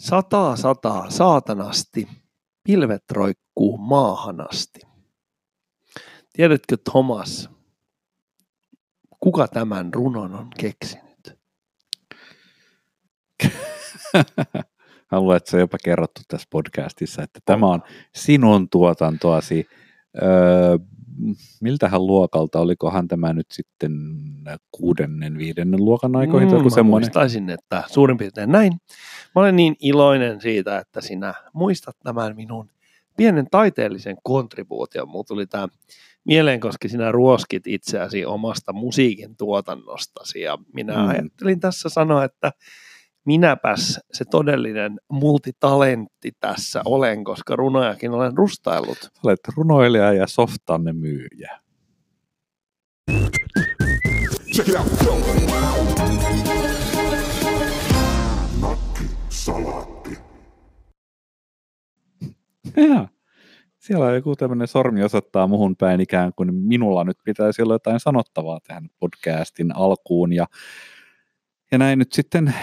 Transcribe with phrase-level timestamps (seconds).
[0.00, 2.08] Sataa sataa saatanasti,
[2.64, 4.80] pilvet roikkuu maahanasti.
[6.32, 7.50] Tiedätkö Thomas,
[9.20, 11.38] kuka tämän runon on keksinyt?
[15.12, 17.82] Haluan, että se on jopa kerrottu tässä podcastissa, että tämä on
[18.14, 19.66] sinun tuotantoasi.
[20.22, 20.78] Öö,
[21.60, 23.92] miltähän luokalta, olikohan tämä nyt sitten
[24.70, 26.48] kuudennen, viidennen luokan aikoihin?
[26.48, 27.06] Mm, mä semmoinen?
[27.06, 28.72] muistaisin, että suurin piirtein näin.
[29.34, 32.70] Mä olen niin iloinen siitä, että sinä muistat tämän minun
[33.16, 35.08] pienen taiteellisen kontribuution.
[35.08, 35.68] Mulla tuli tämä
[36.24, 41.08] mieleen, koska sinä ruoskit itseäsi omasta musiikin tuotannostasi ja minä mm.
[41.08, 42.52] ajattelin tässä sanoa, että
[43.24, 48.98] minäpäs se todellinen multitalentti tässä olen, koska runojakin olen rustaillut.
[49.24, 51.60] Olet runoilija ja softanne myyjä.
[54.54, 55.10] Check it out.
[62.76, 63.08] Ja,
[63.78, 68.00] siellä on joku tämmöinen sormi osoittaa muhun päin ikään kuin minulla nyt pitäisi olla jotain
[68.00, 70.32] sanottavaa tähän podcastin alkuun.
[70.32, 70.46] Ja,
[71.72, 72.54] ja näin nyt sitten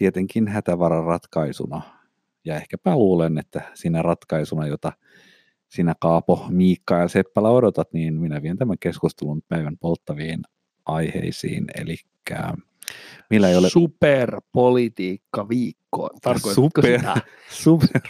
[0.00, 1.82] tietenkin hätävaran ratkaisuna.
[2.44, 4.92] Ja ehkäpä luulen, että siinä ratkaisuna, jota
[5.68, 10.40] sinä Kaapo, Miikka ja Seppälä odotat, niin minä vien tämän keskustelun päivän polttaviin
[10.86, 11.64] aiheisiin.
[11.80, 11.96] Eli
[13.30, 13.68] millä ei ole...
[13.70, 16.10] Superpolitiikka viikko.
[16.22, 17.14] Tarkoitatko super, sitä?
[17.64, 18.00] Super.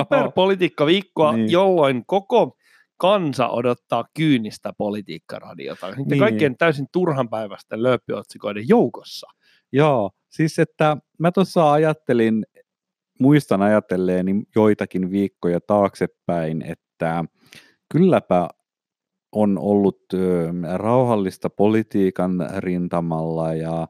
[0.00, 1.50] superpolitiikka viikkoa, niin.
[1.50, 2.56] jolloin koko
[2.96, 5.86] kansa odottaa kyynistä politiikkaradiota.
[5.86, 6.20] Niiden niin.
[6.20, 9.26] kaikkien täysin turhan päivästä lööppiotsikoiden joukossa.
[9.72, 12.46] Joo, siis että mä tuossa ajattelin,
[13.20, 17.24] muistan ajatelleeni joitakin viikkoja taaksepäin, että
[17.92, 18.48] kylläpä
[19.32, 20.00] on ollut
[20.74, 23.88] rauhallista politiikan rintamalla ja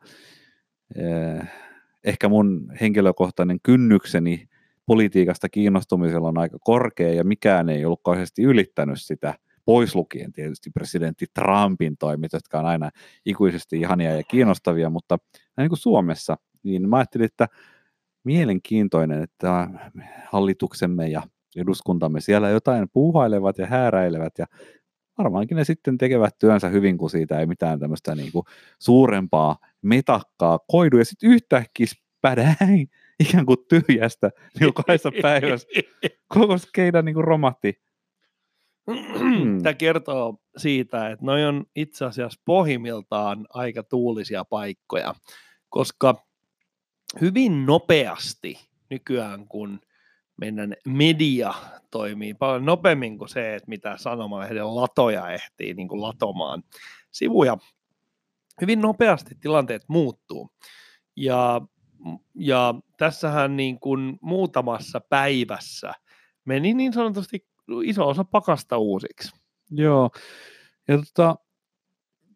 [2.04, 4.48] ehkä mun henkilökohtainen kynnykseni
[4.86, 9.34] politiikasta kiinnostumisella on aika korkea ja mikään ei ollut kauheasti ylittänyt sitä,
[9.68, 12.90] pois lukien tietysti presidentti Trumpin toimit, jotka on aina
[13.26, 15.18] ikuisesti ihania ja kiinnostavia, mutta
[15.56, 17.48] niin kuin Suomessa, niin mä ajattelin, että
[18.24, 19.68] mielenkiintoinen, että
[20.26, 21.22] hallituksemme ja
[21.56, 24.46] eduskuntamme siellä jotain puuhailevat ja hääräilevät ja
[25.18, 28.44] varmaankin ne sitten tekevät työnsä hyvin, kun siitä ei mitään tämmöistä niin kuin
[28.78, 32.88] suurempaa metakkaa koidu ja sitten yhtäkkiä spädäin
[33.28, 34.30] ikään kuin tyhjästä
[34.74, 35.68] kahdessa päivässä
[36.28, 37.87] koko skeida niin kuin romahti.
[39.62, 45.14] Tämä kertoo siitä, että noi on itse asiassa pohjimmiltaan aika tuulisia paikkoja,
[45.68, 46.14] koska
[47.20, 49.80] hyvin nopeasti nykyään, kun
[50.36, 51.54] meidän media
[51.90, 56.62] toimii paljon nopeammin kuin se, että mitä sanomalehden latoja ehtii niin kuin latomaan
[57.10, 57.56] sivuja.
[58.60, 60.50] Hyvin nopeasti tilanteet muuttuu.
[61.16, 61.60] Ja,
[62.34, 65.92] ja tässähän niin kuin muutamassa päivässä
[66.44, 67.47] meni niin sanotusti
[67.84, 69.36] iso osa pakasta uusiksi.
[69.70, 70.10] Joo.
[70.88, 71.36] Ja tota,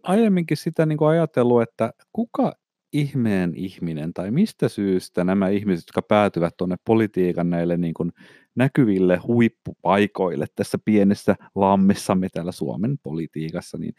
[0.03, 2.53] aiemminkin sitä niin kuin ajatellut, että kuka
[2.93, 8.13] ihmeen ihminen tai mistä syystä nämä ihmiset, jotka päätyvät tuonne politiikan näille niin kuin
[8.55, 13.95] näkyville huippupaikoille tässä pienessä lammessamme täällä Suomen politiikassa, niin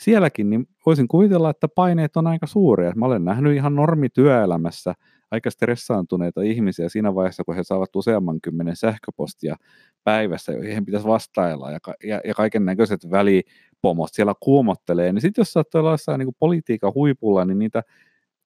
[0.00, 2.92] sielläkin niin voisin kuvitella, että paineet on aika suuria.
[2.96, 4.94] Mä olen nähnyt ihan normityöelämässä
[5.30, 9.56] aika stressaantuneita ihmisiä siinä vaiheessa, kun he saavat useamman kymmenen sähköpostia
[10.04, 15.52] päivässä, joihin pitäisi vastailla ja, ja, ja kaiken näköiset välipomot siellä kuumottelee, niin sitten jos
[15.52, 17.82] sä oot jossain niin politiikan huipulla, niin niitä,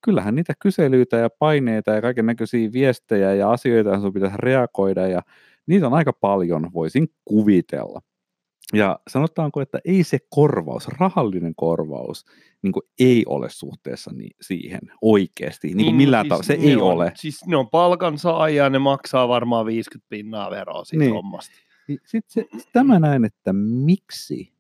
[0.04, 5.06] kyllähän niitä kyselyitä ja paineita ja kaiken näköisiä viestejä ja asioita, joihin sun pitäisi reagoida
[5.06, 5.22] ja
[5.66, 8.00] niitä on aika paljon, voisin kuvitella.
[8.72, 12.24] Ja sanotaanko, että ei se korvaus, rahallinen korvaus,
[12.62, 16.82] niin ei ole suhteessa ni- siihen oikeasti, niin niin, millään siis tavalla, se ei on,
[16.82, 17.12] ole.
[17.14, 21.14] Siis ne on palkansaajia, ne maksaa varmaan 50 pinnaa veroa siitä niin.
[21.14, 21.54] hommasta.
[21.86, 24.52] Sitten se, tämä näin, että miksi,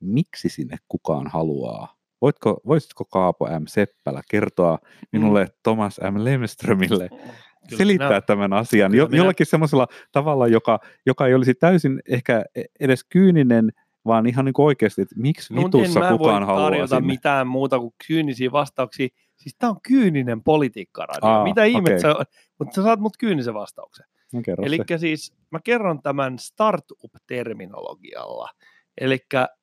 [0.00, 3.62] miksi sinne kukaan haluaa Voitko, voisitko Kaapo M.
[3.66, 4.78] Seppälä kertoa
[5.12, 5.50] minulle mm.
[5.62, 6.24] Thomas M.
[6.24, 7.10] Lemströmille
[7.68, 12.00] Kyllä selittää minä, tämän asian jo, minä, jollakin semmoisella tavalla, joka, joka ei olisi täysin
[12.08, 13.72] ehkä e, edes kyyninen,
[14.06, 17.06] vaan ihan niin oikeasti, että miksi no, vitussa en kukaan haluaa tarjota sinne.
[17.06, 19.08] mitään muuta kuin kyynisiä vastauksia.
[19.36, 21.30] Siis tämä on kyyninen politiikkaradio.
[21.30, 22.24] Aa, Mitä ihmettä okay.
[22.58, 24.06] mutta sä saat mut kyynisen vastauksen.
[24.32, 28.48] No, Eli siis mä kerron tämän startup-terminologialla.
[29.00, 29.18] Eli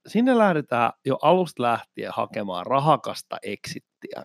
[0.07, 4.23] sinne lähdetään jo alusta lähtien hakemaan rahakasta exittiä.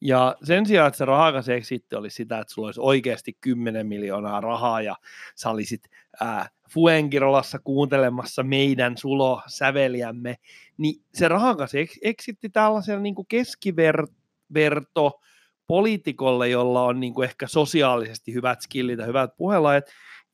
[0.00, 4.40] Ja sen sijaan, että se rahakas eksitti oli sitä, että sulla olisi oikeasti 10 miljoonaa
[4.40, 4.96] rahaa ja
[5.34, 5.82] sä olisit
[6.20, 10.36] ää, Fuengirolassa kuuntelemassa meidän sulo-säveliämme,
[10.78, 11.72] niin se rahakas
[12.02, 15.20] eksitti tällaisen niin keskiverto
[15.66, 19.84] poliitikolle, jolla on niin ehkä sosiaalisesti hyvät skillit ja hyvät puhelajat,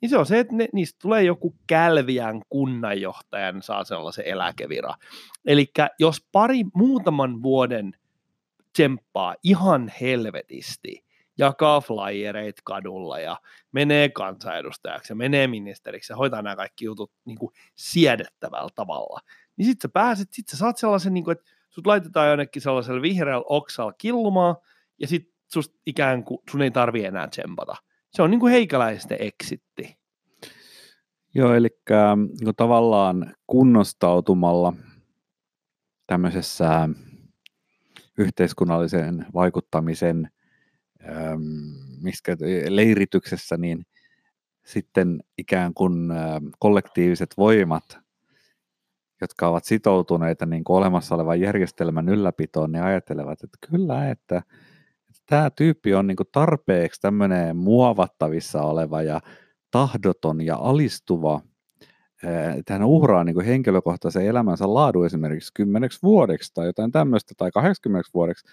[0.00, 4.94] niin se on se, että ne, niistä tulee joku Kälviän kunnanjohtajan saa sellaisen eläkevira.
[5.46, 7.92] Eli jos pari muutaman vuoden
[8.74, 11.04] tsemppaa ihan helvetisti,
[11.38, 13.36] jakaa flyereita kadulla ja
[13.72, 19.20] menee kansanedustajaksi ja menee ministeriksi ja hoitaa nämä kaikki jutut niin kuin siedettävällä tavalla,
[19.56, 23.02] niin sitten sä pääset, sit sä saat sellaisen, niin kuin, että sut laitetaan jonnekin sellaisella
[23.02, 24.56] vihreällä oksalla killumaan
[25.00, 27.74] ja sitten susta ikään kuin sun ei tarvi enää tsempata.
[28.10, 29.96] Se on niin kuin heikäläisten eksitti.
[31.34, 31.68] Joo, eli
[32.40, 34.72] niin tavallaan kunnostautumalla
[36.06, 36.88] tämmöisessä
[38.18, 40.30] yhteiskunnallisen vaikuttamisen
[41.08, 41.42] ähm,
[42.02, 42.36] miskä,
[42.68, 43.86] leirityksessä, niin
[44.64, 47.98] sitten ikään kuin äh, kollektiiviset voimat,
[49.20, 54.42] jotka ovat sitoutuneita niin kuin olemassa olevan järjestelmän ylläpitoon, niin ajattelevat, että kyllä, että,
[55.08, 59.20] että tämä tyyppi on niin kuin tarpeeksi tämmöinen muovattavissa oleva ja
[59.70, 61.40] tahdoton ja alistuva,
[62.58, 67.50] että hän uhraa niin kuin henkilökohtaisen elämänsä laadun esimerkiksi kymmeneksi vuodeksi tai jotain tämmöistä tai
[67.50, 68.46] 80 vuodeksi,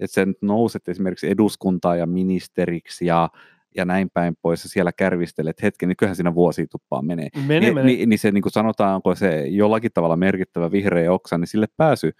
[0.00, 3.28] että sen nouset esimerkiksi eduskuntaa ja ministeriksi ja,
[3.76, 7.28] ja näin päin pois ja siellä kärvistelet hetken, niin kyllähän siinä vuosi tuppaa menee.
[7.46, 7.86] Mene, Ni, mene.
[7.86, 12.12] Niin, niin se niin kuin sanotaanko se jollakin tavalla merkittävä vihreä oksa, niin sille pääsy,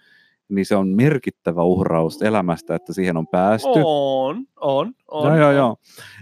[0.49, 3.69] niin se on merkittävä uhraus elämästä, että siihen on päästy.
[3.83, 5.27] On, on, on.
[5.27, 5.77] Joo, joo, joo.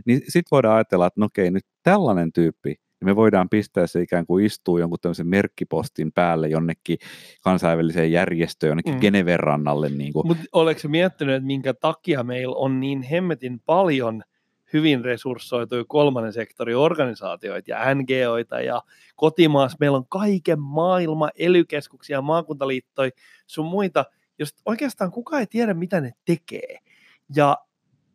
[0.06, 4.25] Niin sitten voidaan ajatella, että no okei, nyt tällainen tyyppi, me voidaan pistää se ikään
[4.25, 6.98] kuin istuu jonkun tämmöisen merkkipostin päälle jonnekin
[7.42, 9.00] kansainväliseen järjestöön, jonnekin Mm.
[9.00, 9.90] Geneven rannalle.
[9.90, 10.28] Niin kuin.
[10.28, 14.24] Mutta oletko miettinyt, että minkä takia meillä on niin hemmetin paljon
[14.74, 18.81] hyvin resurssoituja kolmannen sektorin organisaatioita ja NGOita ja
[19.16, 23.12] kotimaassa meillä on kaiken maailman elykeskuksia, maakuntaliittoja,
[23.48, 24.06] sun muita,
[24.40, 26.78] jos oikeastaan kukaan ei tiedä, mitä ne tekee.
[27.36, 27.58] Ja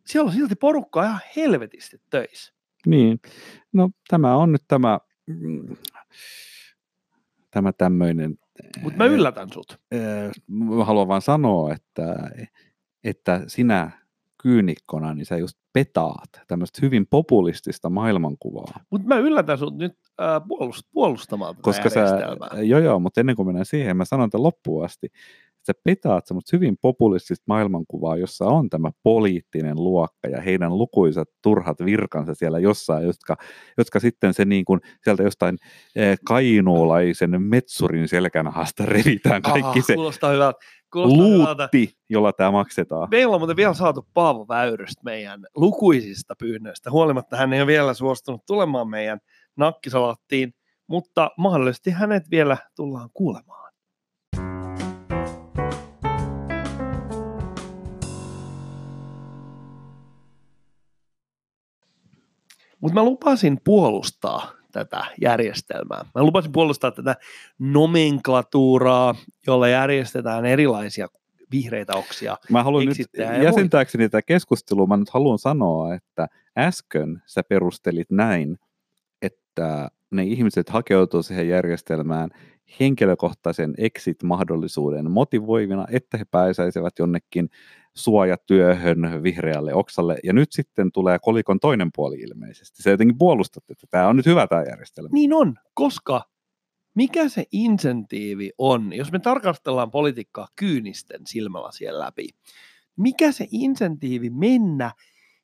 [0.05, 2.53] siellä on silti porukkaa ihan helvetisti töissä.
[2.85, 3.19] Niin,
[3.73, 5.75] no tämä on nyt tämä, mm,
[7.51, 8.37] tämä tämmöinen.
[8.81, 9.79] Mutta mä yllätän sut.
[9.93, 12.15] äh, mä haluan vaan sanoa, että,
[13.03, 13.91] että sinä
[14.41, 18.83] kyynikkona, niin sä just petaat tämmöistä hyvin populistista maailmankuvaa.
[18.89, 22.07] Mutta mä yllätän sut nyt äh, puolust, puolustamaan tätä Koska sä,
[22.61, 25.07] joo joo, mutta ennen kuin mennään siihen, mä sanon tämän loppuun asti,
[25.65, 31.77] sä petaat semmoista hyvin populistista maailmankuvaa, jossa on tämä poliittinen luokka ja heidän lukuisat turhat
[31.85, 33.37] virkansa siellä jossain, jotka,
[33.77, 35.57] jotka sitten se niin kuin sieltä jostain
[35.95, 40.59] eh, kainuulaisen metsurin selkänahasta revitään kaikki Ah, se Kuulostaa hyvältä.
[40.93, 41.63] Kuulostaa hyvältä.
[41.63, 43.07] luutti, jolla tämä maksetaan.
[43.11, 46.91] Meillä on muuten vielä saatu Paavo Väyrystä meidän lukuisista pyynnöistä.
[46.91, 49.19] Huolimatta hän ei ole vielä suostunut tulemaan meidän
[49.55, 50.53] nakkisalattiin,
[50.87, 53.70] mutta mahdollisesti hänet vielä tullaan kuulemaan.
[62.81, 66.05] Mutta mä lupasin puolustaa tätä järjestelmää.
[66.15, 67.15] Mä lupasin puolustaa tätä
[67.59, 69.15] nomenklatuuraa,
[69.47, 71.07] jolla järjestetään erilaisia
[71.51, 72.37] vihreitä oksia.
[72.49, 78.11] Mä haluan nyt ja jäsentääkseni tätä keskustelua, mä nyt haluan sanoa, että äsken sä perustelit
[78.11, 78.59] näin,
[79.21, 82.29] että ne ihmiset hakeutuu siihen järjestelmään
[82.79, 87.49] henkilökohtaisen exit-mahdollisuuden motivoivina, että he pääsäisivät jonnekin
[87.93, 90.17] suojatyöhön vihreälle oksalle.
[90.23, 92.83] Ja nyt sitten tulee kolikon toinen puoli ilmeisesti.
[92.83, 95.09] Se jotenkin puolustat, että tämä on nyt hyvä tämä järjestelmä.
[95.13, 96.21] Niin on, koska
[96.95, 102.29] mikä se insentiivi on, jos me tarkastellaan politiikkaa kyynisten silmällä siellä läpi,
[102.95, 104.91] mikä se insentiivi mennä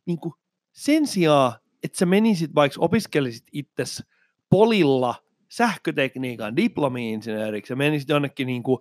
[0.06, 0.34] niin kuin
[0.72, 1.54] sen sijaan,
[1.84, 4.04] että sä menisit vaikka opiskelisit itses
[4.50, 5.16] polilla
[5.50, 7.74] sähkötekniikan diplomi-insinööriksi.
[7.74, 8.80] Ja menisit jonnekin niin kuin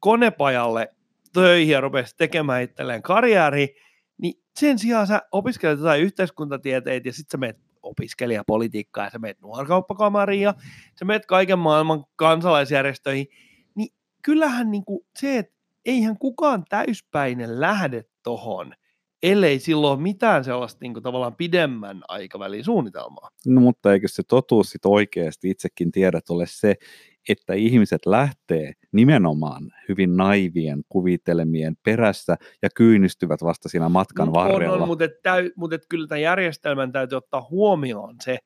[0.00, 0.88] konepajalle
[1.32, 3.76] töihin ja rupesit tekemään itselleen karjääri,
[4.18, 9.40] niin sen sijaan sä opiskelet jotain yhteiskuntatieteitä ja sitten sä menet opiskelijapolitiikkaa ja sä menet
[9.40, 10.54] nuorkauppakamariin ja
[10.98, 13.26] sä menet kaiken maailman kansalaisjärjestöihin,
[13.74, 15.54] niin kyllähän niin kuin se, että
[15.84, 18.74] eihän kukaan täyspäinen lähde tohon,
[19.22, 23.30] ellei silloin ole mitään sellaista niin kuin tavallaan pidemmän aikavälin suunnitelmaa.
[23.46, 26.74] No mutta eikö se totuus sit oikeasti itsekin tiedät ole se,
[27.28, 34.74] että ihmiset lähtee nimenomaan hyvin naivien kuvitelmien perässä ja kyynistyvät vasta siinä matkan Mut varrella.
[34.74, 38.38] On, on, mutta, et täy, mutta et kyllä tämän järjestelmän täytyy ottaa huomioon se,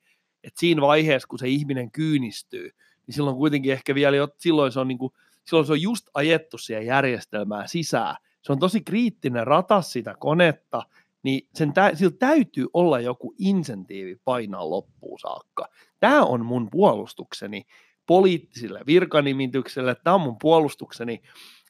[0.43, 2.69] että siinä vaiheessa, kun se ihminen kyynistyy,
[3.07, 5.13] niin silloin kuitenkin ehkä vielä, silloin se on, niin kuin,
[5.45, 8.15] silloin se on just ajettu siihen järjestelmään sisään.
[8.45, 10.83] Se on tosi kriittinen ratas sitä konetta,
[11.23, 15.67] niin sen tä, sillä täytyy olla joku insentiivi painaa loppuun saakka.
[15.99, 17.65] Tämä on mun puolustukseni
[18.05, 21.21] poliittisille virkanimitykselle, tämä on mun puolustukseni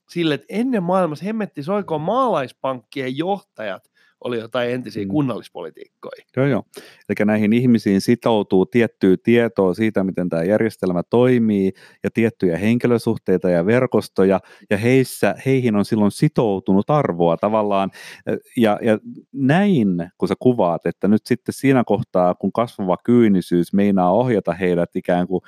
[0.10, 3.92] sille, että ennen maailmassa hemmetti soikoon maalaispankkien johtajat
[4.22, 5.10] oli jotain entisiä mm.
[5.10, 6.26] kunnallispolitiikkoja.
[6.38, 6.64] Joo, joo.
[7.10, 11.72] Eli näihin ihmisiin sitoutuu tiettyä tietoa siitä, miten tämä järjestelmä toimii,
[12.04, 17.92] ja tiettyjä henkilösuhteita ja verkostoja, ja heissä, heihin on silloin sitoutunut arvoa tavallaan.
[18.58, 19.00] Ja, ja
[19.34, 24.96] näin, kun sä kuvaat, että nyt sitten siinä kohtaa, kun kasvava kyynisyys meinaa ohjata heidät
[24.96, 25.42] ikään kuin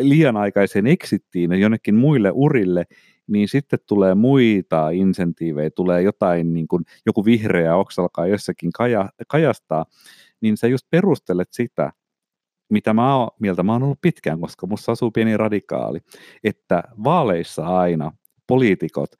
[0.00, 2.84] liian aikaiseen exittiin ja jonnekin muille urille,
[3.30, 9.08] niin sitten tulee muita insentiivejä, tulee jotain, niin kuin joku vihreä oksa alkaa jossakin kaja,
[9.28, 9.84] kajastaa,
[10.40, 11.92] niin sä just perustelet sitä,
[12.70, 15.98] mitä mä oon, mieltä mä oon ollut pitkään, koska musta asuu pieni radikaali,
[16.44, 18.12] että vaaleissa aina
[18.46, 19.10] poliitikot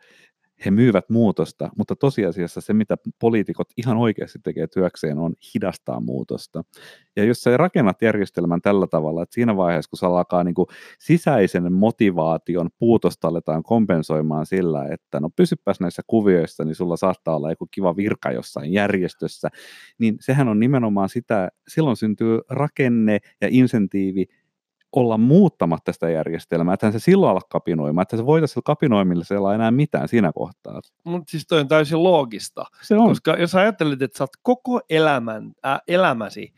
[0.65, 6.63] he myyvät muutosta, mutta tosiasiassa se, mitä poliitikot ihan oikeasti tekee työkseen, on hidastaa muutosta.
[7.17, 10.67] Ja jos sä rakennat järjestelmän tällä tavalla, että siinä vaiheessa, kun se alkaa niin kuin
[10.99, 17.51] sisäisen motivaation puutosta aletaan kompensoimaan sillä, että no pysypäs näissä kuvioissa, niin sulla saattaa olla
[17.51, 19.49] joku kiva virka jossain järjestössä,
[19.99, 24.27] niin sehän on nimenomaan sitä, silloin syntyy rakenne ja insentiivi
[24.97, 30.09] olla muuttamatta sitä järjestelmää, että se silloin ala kapinoimaan, että se voitaisiin kapinoimisella enää mitään
[30.09, 30.81] siinä kohtaa.
[31.05, 33.09] Mutta siis toi on täysin loogista, se on.
[33.09, 36.53] koska jos ajattelet, että sä oot koko elämän, äh, elämäsi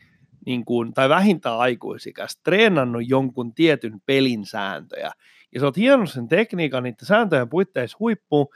[0.45, 5.11] niin kuin, tai vähintään aikuisikäs treenannut jonkun tietyn pelin sääntöjä,
[5.53, 8.47] ja sä oot hieno sen tekniikan niiden sääntöjen puitteissa huippuun,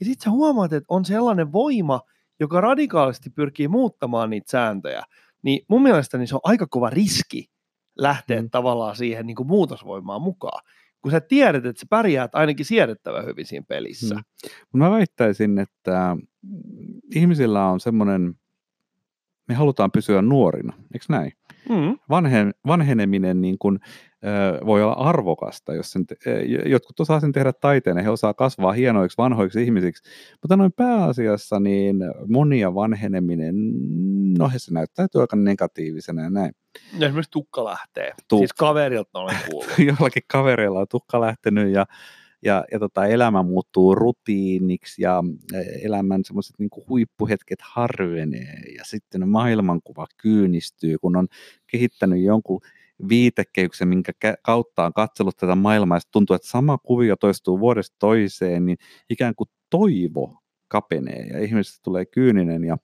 [0.00, 2.00] ja sitten sä huomaat, että on sellainen voima,
[2.40, 5.02] joka radikaalisti pyrkii muuttamaan niitä sääntöjä,
[5.42, 7.50] niin mun mielestä se on aika kova riski,
[7.98, 8.50] lähteä mm.
[8.50, 10.62] tavallaan siihen niin kuin muutosvoimaan mukaan,
[11.02, 14.14] kun sä tiedät, että sä pärjäät ainakin siedettävän hyvin siinä pelissä.
[14.14, 14.78] Mm.
[14.78, 16.16] Mä väittäisin, että
[17.14, 18.34] ihmisillä on semmoinen,
[19.48, 21.32] me halutaan pysyä nuorina, eikö näin?
[21.68, 21.98] Mm.
[22.10, 26.16] Vanhen, vanheneminen niin kuin, äh, voi olla arvokasta, jos sen te-
[26.66, 30.10] jotkut osaa sen tehdä taiteen ja he osaa kasvaa hienoiksi vanhoiksi ihmisiksi,
[30.42, 31.96] mutta noin pääasiassa niin
[32.28, 33.54] monia vanheneminen,
[34.38, 36.52] no he se näyttäytyy aika negatiivisena ja näin.
[36.98, 38.10] Ja esimerkiksi tukka lähtee.
[38.10, 39.78] Tuk- siis kaverilta olen kuullut.
[39.78, 41.86] Jollakin kavereilla on tukka lähtenyt ja
[42.44, 45.22] ja, ja tota, elämä muuttuu rutiiniksi ja
[45.82, 51.26] elämän semmoiset niin huippuhetket harvenee ja sitten maailmankuva kyynistyy, kun on
[51.66, 52.60] kehittänyt jonkun
[53.08, 54.12] viitekehyksen, minkä
[54.42, 58.78] kautta on katsellut tätä maailmaa ja tuntuu, että sama kuvio toistuu vuodesta toiseen, niin
[59.10, 60.38] ikään kuin toivo
[60.68, 62.76] kapenee ja ihmisestä tulee kyyninen ja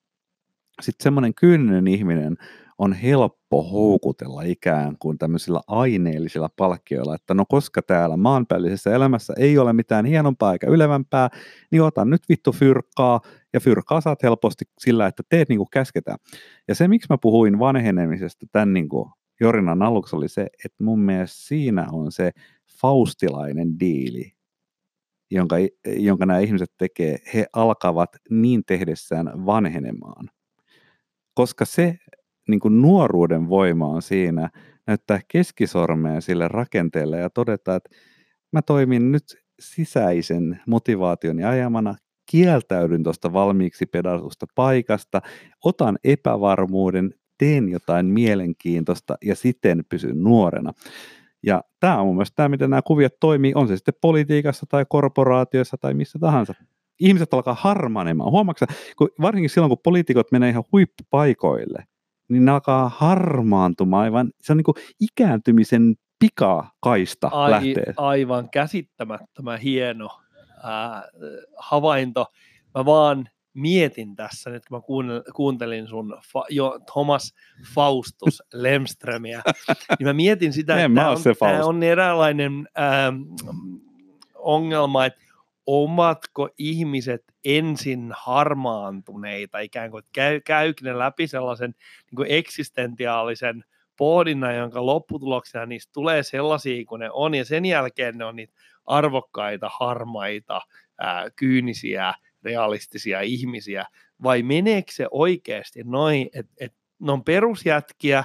[0.80, 2.36] sitten semmoinen kyyninen ihminen
[2.78, 9.58] on helppo houkutella ikään kuin tämmöisillä aineellisilla palkkioilla, että no koska täällä maanpäällisessä elämässä ei
[9.58, 11.28] ole mitään hienompaa eikä ylevämpää,
[11.70, 13.20] niin otan nyt vittu fyrkkaa,
[13.52, 16.18] ja fyrkkaa saat helposti sillä, että teet niin kuin käsketään.
[16.68, 19.10] Ja se, miksi mä puhuin vanhenemisesta tämän niin kuin
[19.40, 22.30] Jorinan aluksi, oli se, että mun mielestä siinä on se
[22.80, 24.32] faustilainen diili,
[25.30, 25.56] jonka,
[25.96, 30.28] jonka nämä ihmiset tekee, he alkavat niin tehdessään vanhenemaan.
[31.40, 31.98] Koska se
[32.48, 34.50] niin kuin nuoruuden voima on siinä
[34.86, 37.90] näyttää keskisormea sille rakenteelle ja todeta, että
[38.52, 39.22] mä toimin nyt
[39.60, 41.94] sisäisen motivaation ja ajamana,
[42.30, 45.22] kieltäydyn tuosta valmiiksi pedatusta paikasta,
[45.64, 50.72] otan epävarmuuden, teen jotain mielenkiintoista ja siten pysyn nuorena.
[51.42, 54.84] Ja tämä on mun mielestä tämä, miten nämä kuviot toimii, on se sitten politiikassa tai
[54.88, 56.54] korporaatioissa tai missä tahansa.
[57.00, 58.30] Ihmiset alkaa harmanemaan.
[58.30, 58.66] Huomaatko,
[58.96, 61.84] kun varsinkin silloin, kun poliitikot menee ihan huippupaikoille,
[62.28, 67.94] niin ne alkaa harmaantumaan aivan, se on niin kuin ikääntymisen pikakaista Ai, lähtee.
[67.96, 70.08] Aivan käsittämättömän hieno
[70.62, 71.02] ää,
[71.56, 72.26] havainto.
[72.74, 77.34] Mä vaan mietin tässä nyt, kun mä kuuntelin sun fa, jo Thomas
[77.74, 79.42] Faustus Lemströmiä,
[79.98, 81.10] niin mä mietin sitä, että tämä
[81.58, 83.12] on, on eräänlainen ää,
[84.34, 85.20] ongelma, että
[85.72, 93.64] omatko ihmiset ensin harmaantuneita, ikään kuin käy, käykin ne läpi sellaisen niin kuin eksistentiaalisen
[93.96, 98.54] pohdinnan, jonka lopputuloksena niistä tulee sellaisia kuin ne on, ja sen jälkeen ne on niitä
[98.86, 100.60] arvokkaita, harmaita,
[100.98, 103.84] ää, kyynisiä, realistisia ihmisiä,
[104.22, 108.24] vai meneekö se oikeasti noin, että et ne on perusjätkiä,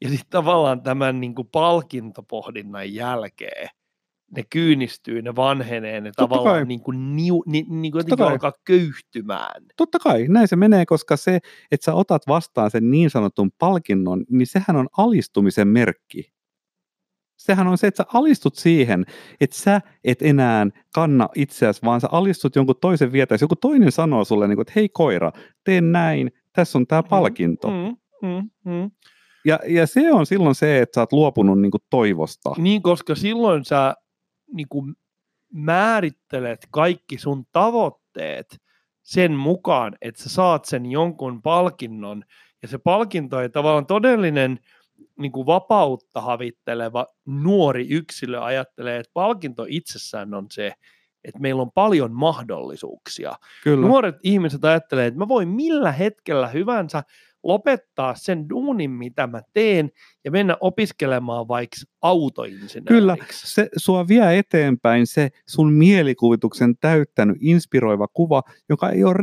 [0.00, 3.68] ja sitten tavallaan tämän niin kuin palkintopohdinnan jälkeen
[4.36, 6.66] ne kyynistyy, ne vanhenee, ne Totta tavallaan kai.
[6.66, 9.62] niin kuin, niu, ni, niin kuin jotenkin alkaa köyhtymään.
[9.76, 11.38] Totta kai, näin se menee, koska se,
[11.70, 16.32] että sä otat vastaan sen niin sanotun palkinnon, niin sehän on alistumisen merkki.
[17.36, 19.04] Sehän on se, että sä alistut siihen,
[19.40, 23.44] että sä et enää kanna itseäsi, vaan sä alistut jonkun toisen vietäisi.
[23.44, 25.32] Joku toinen sanoo sulle, niin kuin, että hei koira,
[25.64, 27.68] tee näin, tässä on tämä mm, palkinto.
[27.68, 27.96] Mm,
[28.28, 28.90] mm, mm.
[29.44, 32.50] Ja, ja se on silloin se, että sä oot luopunut niin kuin toivosta.
[32.58, 33.94] Niin, koska silloin sä
[34.52, 34.94] niin kuin
[35.52, 38.60] määrittelet kaikki sun tavoitteet
[39.02, 42.24] sen mukaan, että sä saat sen jonkun palkinnon,
[42.62, 44.60] ja se palkinto ei tavallaan todellinen
[45.18, 50.72] niin kuin vapautta havitteleva nuori yksilö ajattelee, että palkinto itsessään on se,
[51.24, 53.32] että meillä on paljon mahdollisuuksia.
[53.62, 53.86] Kyllä.
[53.86, 57.02] Nuoret ihmiset ajattelee, että mä voin millä hetkellä hyvänsä
[57.46, 59.90] lopettaa sen duunin, mitä mä teen,
[60.24, 62.88] ja mennä opiskelemaan vaikka autoinsinööriksi.
[62.88, 69.14] Kyllä, se sua vie eteenpäin se sun mielikuvituksen täyttänyt inspiroiva kuva, joka ei ole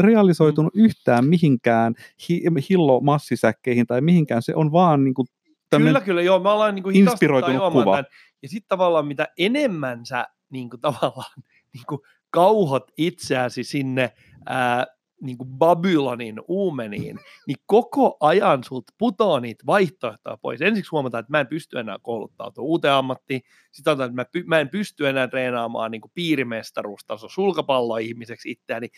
[0.00, 0.84] realisoitunut mm.
[0.84, 1.94] yhtään mihinkään
[2.28, 5.26] hi, hillo massisäkkeihin tai mihinkään, se on vaan niin kuin
[5.76, 7.84] Kyllä, kyllä, joo, mä ollaan niin kuin inspiroitunut kuva.
[7.84, 8.04] Tämän.
[8.42, 11.42] Ja sitten tavallaan mitä enemmän sä niin kuin, tavallaan
[11.72, 14.12] niin kuin, kauhot itseäsi sinne
[14.46, 14.86] ää,
[15.24, 20.60] niin kuin Babylonin uumeniin, niin koko ajan sulta putoaa niitä vaihtoehtoja pois.
[20.60, 23.40] Ensiksi huomataan, että mä en pysty enää kouluttautumaan uuteen ammattiin,
[23.72, 28.88] sitten että mä, py, mä en pysty enää treenaamaan niin piirimestaruustaso sulkapallo-ihmiseksi itseäni.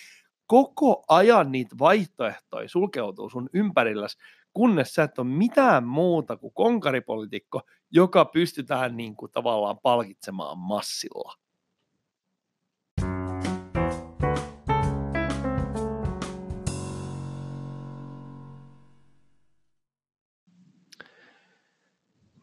[0.46, 4.18] Koko ajan niitä vaihtoehtoja sulkeutuu sun ympärilläsi,
[4.52, 11.45] kunnes sä et ole mitään muuta kuin konkaripolitiikko, joka pystytään niin kuin tavallaan palkitsemaan massilla.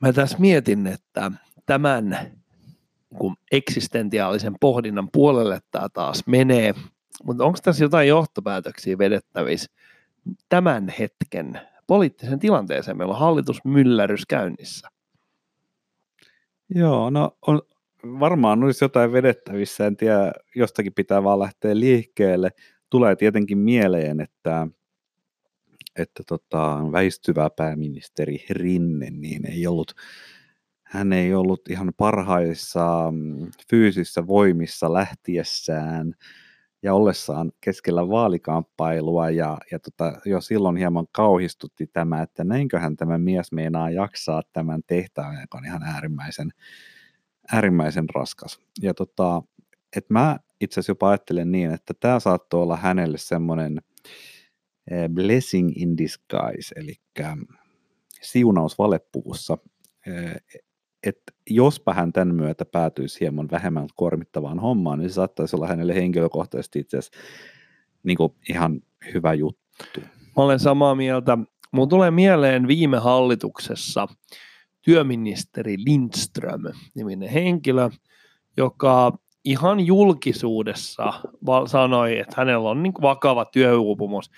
[0.03, 1.31] Mä tässä mietin, että
[1.65, 2.17] tämän
[3.17, 6.74] kun eksistentiaalisen pohdinnan puolelle tämä taas menee,
[7.24, 9.72] mutta onko tässä jotain johtopäätöksiä vedettävissä
[10.50, 12.98] tämän hetken poliittisen tilanteeseen?
[12.98, 14.89] Meillä on hallitusmyllärys käynnissä.
[16.69, 17.62] Joo, no on,
[18.19, 22.51] varmaan olisi jotain vedettävissä, en tiedä, jostakin pitää vaan lähteä liikkeelle.
[22.89, 24.67] Tulee tietenkin mieleen, että
[25.95, 29.93] että tota, väistyvä pääministeri Rinne, niin ei ollut,
[30.83, 36.13] hän ei ollut ihan parhaissa mm, fyysisissä voimissa lähtiessään
[36.83, 43.17] ja ollessaan keskellä vaalikamppailua ja, ja tota, jo silloin hieman kauhistutti tämä, että näinköhän tämä
[43.17, 46.50] mies meinaa jaksaa tämän tehtävän, joka on ihan äärimmäisen,
[47.51, 48.59] äärimmäisen raskas.
[48.81, 49.41] Ja tota,
[49.96, 53.81] et mä itse asiassa jopa ajattelen niin, että tämä saattoi olla hänelle semmoinen–
[55.09, 56.93] blessing in disguise, eli
[58.22, 59.57] siunaus valepuvussa.
[60.07, 60.35] Eh,
[61.03, 65.96] että jospa hän tämän myötä päätyisi hieman vähemmän kuormittavaan hommaan, niin se saattaisi olla hänelle
[65.96, 67.19] henkilökohtaisesti itse asiassa
[68.03, 68.17] niin
[68.50, 68.81] ihan
[69.13, 70.00] hyvä juttu.
[70.37, 71.37] Mä olen samaa mieltä.
[71.72, 74.07] Mun tulee mieleen viime hallituksessa
[74.81, 76.61] työministeri Lindström,
[76.96, 77.89] niminen henkilö,
[78.57, 81.13] joka ihan julkisuudessa
[81.65, 84.31] sanoi, että hänellä on niin vakava työuupumus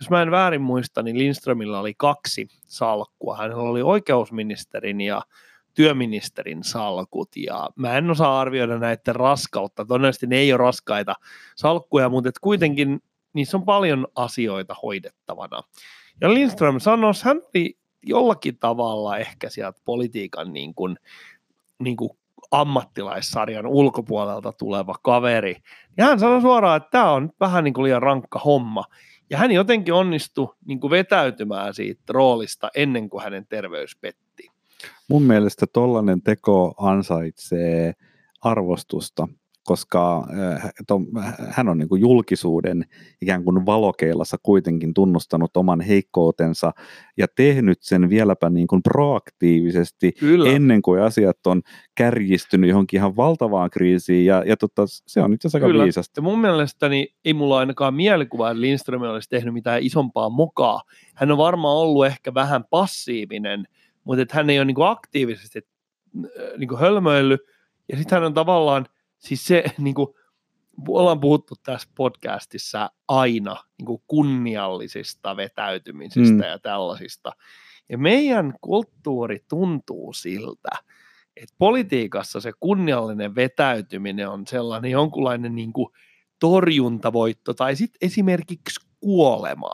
[0.00, 3.36] jos mä en väärin muista, niin Lindströmillä oli kaksi salkkua.
[3.36, 5.22] Hänellä oli oikeusministerin ja
[5.74, 9.84] työministerin salkut, ja mä en osaa arvioida näiden raskautta.
[9.84, 11.14] Todennäköisesti ne ei ole raskaita
[11.56, 15.62] salkkuja, mutta kuitenkin niissä on paljon asioita hoidettavana.
[16.20, 20.96] Ja Lindström sanoi, hän oli jollakin tavalla ehkä sieltä politiikan niin kuin,
[21.78, 22.10] niin kuin
[22.50, 25.56] ammattilaissarjan ulkopuolelta tuleva kaveri.
[25.96, 28.84] Ja hän sanoi suoraan, että tämä on vähän niin kuin liian rankka homma.
[29.30, 34.50] Ja hän jotenkin onnistui niin kuin vetäytymään siitä roolista ennen kuin hänen terveys petti.
[35.08, 37.92] Mun mielestä tollainen teko ansaitsee
[38.40, 39.28] arvostusta
[39.70, 40.26] koska
[40.86, 41.00] to,
[41.48, 42.84] hän on niin kuin julkisuuden
[43.22, 46.72] ikään kuin valokeilassa kuitenkin tunnustanut oman heikkoutensa
[47.16, 50.50] ja tehnyt sen vieläpä niin kuin proaktiivisesti Kyllä.
[50.50, 51.62] ennen kuin asiat on
[51.94, 56.18] kärjistynyt johonkin ihan valtavaan kriisiin ja, ja tota, se on itse asiassa aika viisasta.
[56.18, 60.82] Ja mun mielestäni ei mulla ainakaan mielikuva, että Lindström olisi tehnyt mitään isompaa mokaa.
[61.14, 63.64] Hän on varmaan ollut ehkä vähän passiivinen,
[64.04, 65.60] mutta että hän ei ole niin kuin aktiivisesti
[66.56, 67.40] niin kuin hölmöillyt
[67.88, 68.86] ja sitten hän on tavallaan–
[69.20, 70.08] siis se, niin kuin,
[70.88, 76.50] ollaan puhuttu tässä podcastissa aina niin kuin kunniallisista vetäytymisistä mm.
[76.50, 77.32] ja tällaisista.
[77.88, 80.70] Ja meidän kulttuuri tuntuu siltä,
[81.36, 85.88] että politiikassa se kunniallinen vetäytyminen on sellainen jonkunlainen niin kuin
[86.38, 89.72] torjuntavoitto tai sitten esimerkiksi kuolema.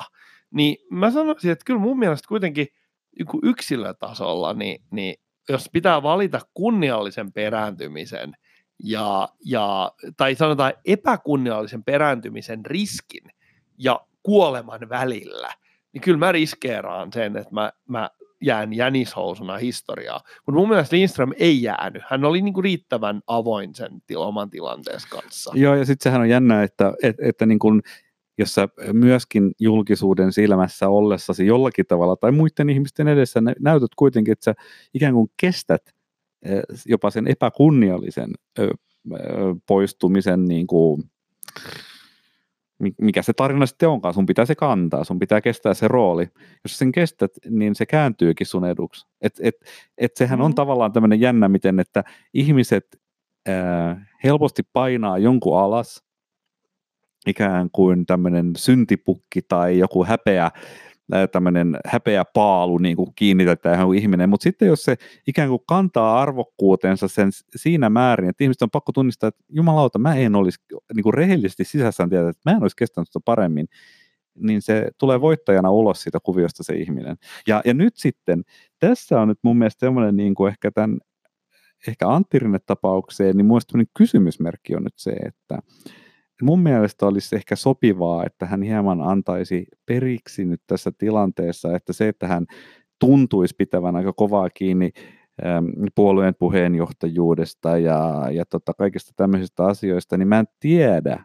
[0.50, 2.66] Niin mä sanoisin, että kyllä mun mielestä kuitenkin
[3.42, 5.14] yksilötasolla, niin, niin
[5.48, 8.36] jos pitää valita kunniallisen perääntymisen–
[8.82, 13.22] ja, ja, tai sanotaan epäkunniallisen perääntymisen riskin
[13.78, 15.50] ja kuoleman välillä,
[15.92, 18.10] niin kyllä mä riskeeraan sen, että mä, mä
[18.40, 20.20] jään jänishousuna historiaa.
[20.46, 22.02] Mutta mun mielestä Lindström ei jäänyt.
[22.06, 25.52] Hän oli niinku riittävän avoin sen til- oman tilanteensa kanssa.
[25.54, 27.82] Joo, ja sitten sehän on jännä, että, että, että niin kun,
[28.38, 34.44] jos sä myöskin julkisuuden silmässä ollessasi jollakin tavalla tai muiden ihmisten edessä näytät kuitenkin, että
[34.44, 34.54] sä
[34.94, 35.95] ikään kuin kestät
[36.86, 38.30] jopa sen epäkunniallisen
[39.66, 41.02] poistumisen niin kuin,
[43.00, 46.28] mikä se tarina sitten onkaan, sun pitää se kantaa, sun pitää kestää se rooli.
[46.64, 49.06] Jos sen kestät, niin se kääntyykin sun eduksi.
[49.20, 49.54] Et, et,
[49.98, 50.44] et sehän mm-hmm.
[50.44, 52.04] on tavallaan tämmöinen jännä, miten että
[52.34, 53.00] ihmiset
[53.46, 56.04] ää, helposti painaa jonkun alas,
[57.26, 60.50] ikään kuin tämmöinen syntipukki tai joku häpeä
[61.32, 66.22] tämmöinen häpeä paalu niin kuin kiinnitetään johon ihminen, mutta sitten jos se ikään kuin kantaa
[66.22, 70.58] arvokkuutensa sen siinä määrin, että ihmiset on pakko tunnistaa, että jumalauta, mä en olisi
[70.94, 73.68] niin kuin rehellisesti sisässään tietää, että mä en olisi kestänyt sitä paremmin,
[74.34, 77.16] niin se tulee voittajana ulos siitä kuviosta se ihminen.
[77.46, 78.42] Ja, ja nyt sitten,
[78.78, 80.98] tässä on nyt mun mielestä semmoinen niin kuin ehkä tämän
[81.88, 83.60] ehkä Antti tapaukseen, niin mun
[83.96, 85.58] kysymysmerkki on nyt se, että
[86.42, 92.08] mun mielestä olisi ehkä sopivaa, että hän hieman antaisi periksi nyt tässä tilanteessa, että se,
[92.08, 92.46] että hän
[92.98, 94.90] tuntuisi pitävän aika kovaa kiinni
[95.94, 101.24] puolueen puheenjohtajuudesta ja, ja tota, kaikista tämmöisistä asioista, niin mä en tiedä,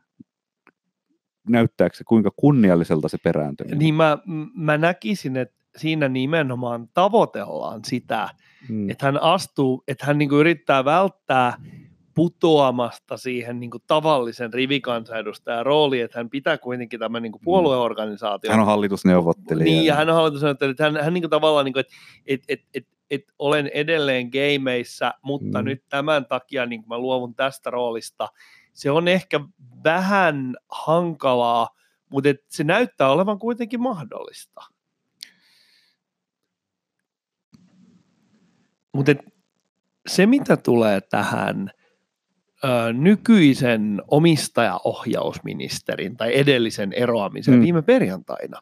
[1.49, 3.79] näyttääkö se kuinka kunnialliselta se perääntyminen.
[3.79, 4.17] Niin mä,
[4.53, 8.29] mä näkisin, että siinä nimenomaan tavoitellaan sitä,
[8.67, 8.89] hmm.
[8.89, 11.53] että hän astuu, että hän niinku yrittää välttää
[12.15, 17.45] putoamasta siihen niin kuin tavallisen rivikansanedustajan rooliin, että hän pitää kuitenkin tämän niin kuin mm.
[17.45, 18.51] puolueorganisaation.
[18.51, 19.65] Hän on hallitusneuvottelija.
[19.65, 20.75] Niin, ja hän on hallitusneuvottelija.
[20.79, 21.93] Hän, hän niin kuin tavallaan, niin kuin, että
[22.25, 25.65] et, et, et, et olen edelleen gameissä, mutta mm.
[25.65, 28.29] nyt tämän takia niin mä luovun tästä roolista.
[28.73, 29.39] Se on ehkä
[29.83, 31.69] vähän hankalaa,
[32.09, 34.61] mutta et se näyttää olevan kuitenkin mahdollista.
[38.93, 39.11] Mutta
[40.07, 41.71] se, mitä tulee tähän–
[42.93, 47.61] nykyisen omistajaohjausministerin tai edellisen eroamisen mm.
[47.61, 48.59] viime perjantaina,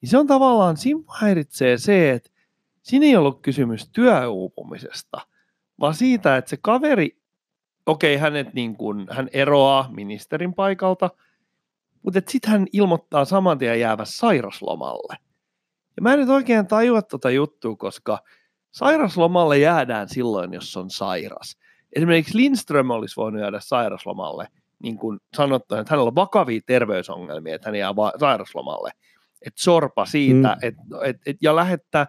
[0.00, 2.30] niin se on tavallaan, siinä häiritsee se, että
[2.82, 5.20] siinä ei ollut kysymys työuupumisesta,
[5.80, 7.18] vaan siitä, että se kaveri,
[7.86, 11.10] okei, okay, hänet niin kuin, hän eroaa ministerin paikalta,
[12.02, 15.16] mutta sitten hän ilmoittaa saman tien jäävä sairaslomalle.
[15.96, 18.18] Ja mä en nyt oikein tajua tuota juttua, koska
[18.70, 21.56] sairaslomalle jäädään silloin, jos on sairas
[21.96, 24.48] esimerkiksi Lindström olisi voinut jäädä sairaslomalle,
[24.82, 28.90] niin kuin sanottu, että hänellä on vakavia terveysongelmia, että hän jää va- sairaslomalle.
[29.46, 30.68] Että sorpa siitä, mm.
[30.68, 30.74] et,
[31.04, 32.06] et, et, ja lähettää,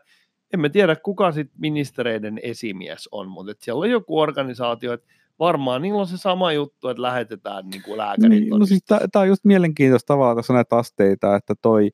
[0.53, 5.07] emme tiedä kuka sitten ministereiden esimies on, mutta et siellä on joku organisaatio, että
[5.39, 8.29] varmaan niillä on se sama juttu, että lähetetään niin kuin lääkärit.
[8.29, 11.91] Niin, no siis tämä on just mielenkiintoista tavalla, tässä on näitä asteita, että toi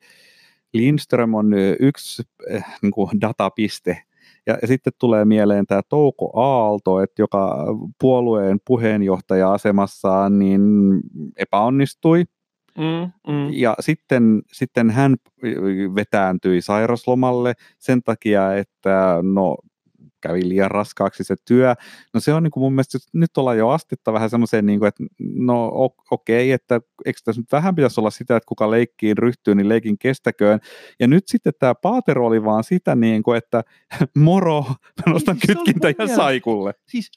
[0.72, 4.02] Lindström on yksi eh, niin kuin datapiste,
[4.46, 7.66] ja, ja sitten tulee mieleen tämä Touko Aalto, että joka
[8.00, 10.62] puolueen puheenjohtaja-asemassaan niin
[11.36, 12.24] epäonnistui.
[12.78, 13.48] Mm, mm.
[13.52, 15.16] Ja sitten, sitten hän
[15.94, 19.56] vetääntyi sairaslomalle sen takia, että no
[20.20, 21.74] kävi liian raskaaksi se työ.
[22.14, 24.88] No se on niin kuin mun mielestä, nyt ollaan jo astetta vähän semmoiseen, niin kuin,
[24.88, 25.04] että
[25.34, 25.72] no
[26.10, 29.68] okei, okay, että eikö tässä nyt vähän pitäisi olla sitä, että kuka leikkiin ryhtyy, niin
[29.68, 30.60] leikin kestäköön.
[31.00, 33.62] Ja nyt sitten tämä Paatero oli vaan sitä, niin kuin, että
[34.16, 34.64] moro,
[35.06, 36.74] mä nostan siis kytkintä ja saikulle.
[36.88, 37.10] Siis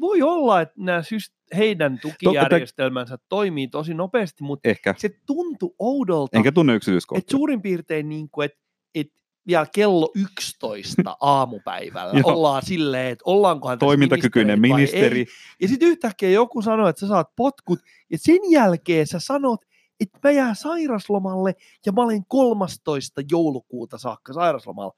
[0.00, 4.94] voi olla, että nämä syst- heidän tukijärjestelmänsä toimii tosi nopeasti, mutta Ehkä.
[4.98, 6.36] se tuntui oudolta.
[6.36, 7.18] Enkä tunne yksityiskohtia.
[7.18, 8.58] Että suurin piirtein, niin kuin, että,
[8.94, 9.14] että
[9.46, 15.18] vielä kello 11 aamupäivällä ollaan silleen, että ollaankohan Toimintakykyinen ministeri.
[15.18, 15.26] Ei.
[15.60, 17.78] Ja sitten yhtäkkiä joku sanoo, että sä saat potkut,
[18.10, 19.60] ja sen jälkeen sä sanot,
[20.00, 21.54] että mä jään sairaslomalle,
[21.86, 23.22] ja mä olen 13.
[23.30, 24.92] joulukuuta saakka sairaslomalla.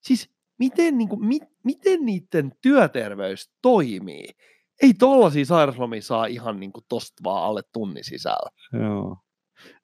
[0.00, 4.28] Siis miten, niin kuin, mi, miten niiden työterveys toimii?
[4.82, 8.50] Ei tollaisia sairaslomia saa ihan niin kuin tosta vaan alle tunnin sisällä.
[8.72, 9.16] Joo.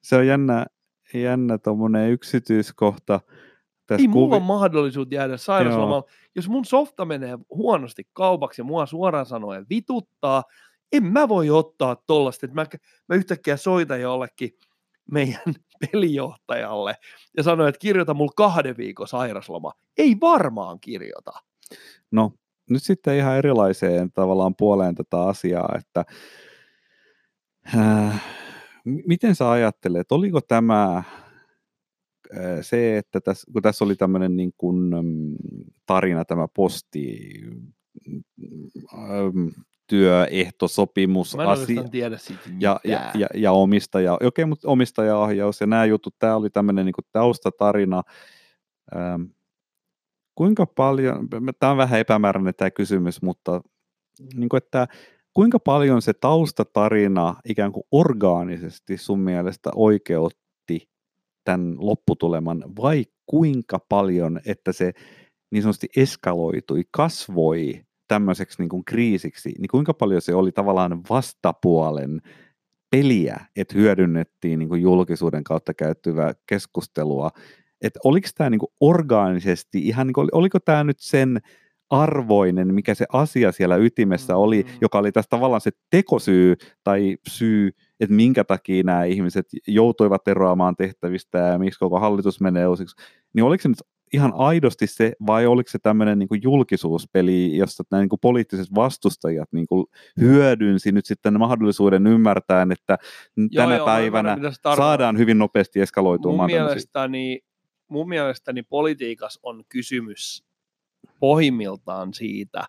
[0.03, 0.65] Se on jännä,
[1.13, 3.19] jännä tuommoinen yksityiskohta,
[3.87, 4.35] tässä Ei mulla kuvi...
[4.35, 6.11] ole mahdollisuus jäädä sairauslomalle.
[6.35, 10.43] Jos mun softa menee huonosti kaupaksi ja mua suoraan sanoen vituttaa,
[10.91, 12.65] en mä voi ottaa tollasta, että mä,
[13.09, 14.51] mä yhtäkkiä soitan jollekin
[15.11, 15.53] meidän
[15.91, 16.95] pelijohtajalle
[17.37, 19.71] ja sanoin, että kirjoita mulla kahden viikon sairasloma.
[19.97, 21.31] Ei varmaan kirjoita.
[22.11, 22.31] No,
[22.69, 26.05] nyt sitten ihan erilaiseen tavallaan puoleen tätä asiaa, että
[27.75, 28.23] äh,
[28.85, 31.03] miten sä ajattelet, oliko tämä
[32.61, 34.91] se, että tässä, kun tässä oli tämmöinen niin kuin,
[35.85, 37.19] tarina, tämä posti,
[39.87, 42.17] työehtosopimus asia, tiedä
[42.59, 46.93] ja, ja, ja, ja, omistaja, okei, mutta omistajaohjaus ja nämä jutut, tämä oli tämmöinen niin
[46.93, 48.03] kuin taustatarina.
[48.95, 49.21] Ähm,
[50.35, 51.27] kuinka paljon,
[51.59, 53.61] tämä on vähän epämääräinen tämä kysymys, mutta
[54.33, 54.87] niin kuin, että
[55.33, 60.33] kuinka paljon se taustatarina ikään kuin orgaanisesti sun mielestä oikeut
[61.45, 64.93] tämän lopputuleman vai kuinka paljon, että se
[65.51, 72.21] niin sanotusti eskaloitui, kasvoi tämmöiseksi niin kuin kriisiksi, niin kuinka paljon se oli tavallaan vastapuolen
[72.91, 77.29] peliä, että hyödynnettiin niin kuin julkisuuden kautta käyttyvää keskustelua,
[77.81, 81.41] että oliko tämä niin kuin orgaanisesti, ihan niin kuin, oliko tämä nyt sen
[81.89, 84.77] arvoinen, mikä se asia siellä ytimessä oli, mm-hmm.
[84.81, 90.75] joka oli tästä tavallaan se tekosyy tai syy, että minkä takia nämä ihmiset joutuivat eroamaan
[90.75, 92.95] tehtävistä ja miksi koko hallitus menee uusiksi,
[93.33, 93.77] niin oliko se nyt
[94.13, 99.67] ihan aidosti se, vai oliko se tämmöinen niin julkisuuspeli, jossa nämä niin poliittiset vastustajat niin
[99.67, 99.85] kuin
[100.19, 102.97] hyödynsi nyt sitten mahdollisuuden ymmärtää, että
[103.37, 104.37] joo, tänä joo, päivänä
[104.75, 106.51] saadaan hyvin nopeasti eskaloitumaan.
[106.51, 107.39] Mun mielestäni,
[107.87, 110.45] mun mielestäni politiikas on kysymys
[111.19, 112.63] pohjimmiltaan siitä,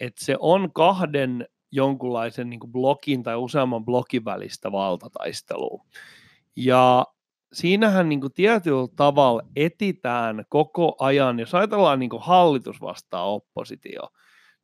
[0.00, 5.84] että se on kahden jonkunlaisen niin blokin tai useamman blokin välistä valtataistelua.
[6.56, 7.06] Ja
[7.52, 14.02] siinähän niin kuin tietyllä tavalla etitään koko ajan, jos ajatellaan niin kuin hallitus vastaa oppositio,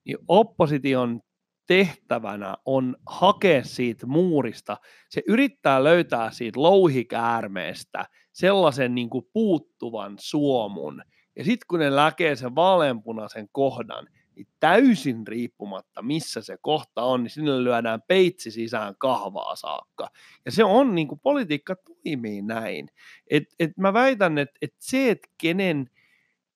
[0.04, 1.20] niin opposition
[1.66, 4.76] tehtävänä on hakea siitä muurista,
[5.08, 11.02] se yrittää löytää siitä louhikäärmeestä sellaisen niin kuin puuttuvan suomun,
[11.36, 14.08] ja sitten kun ne läkee sen vaaleanpunaisen kohdan,
[14.42, 20.08] niin täysin riippumatta, missä se kohta on, niin sinne lyödään peitsi sisään kahvaa saakka.
[20.44, 22.88] Ja se on, niin kuin politiikka toimii näin.
[23.30, 25.90] Et, et mä väitän, että et se, että kenen,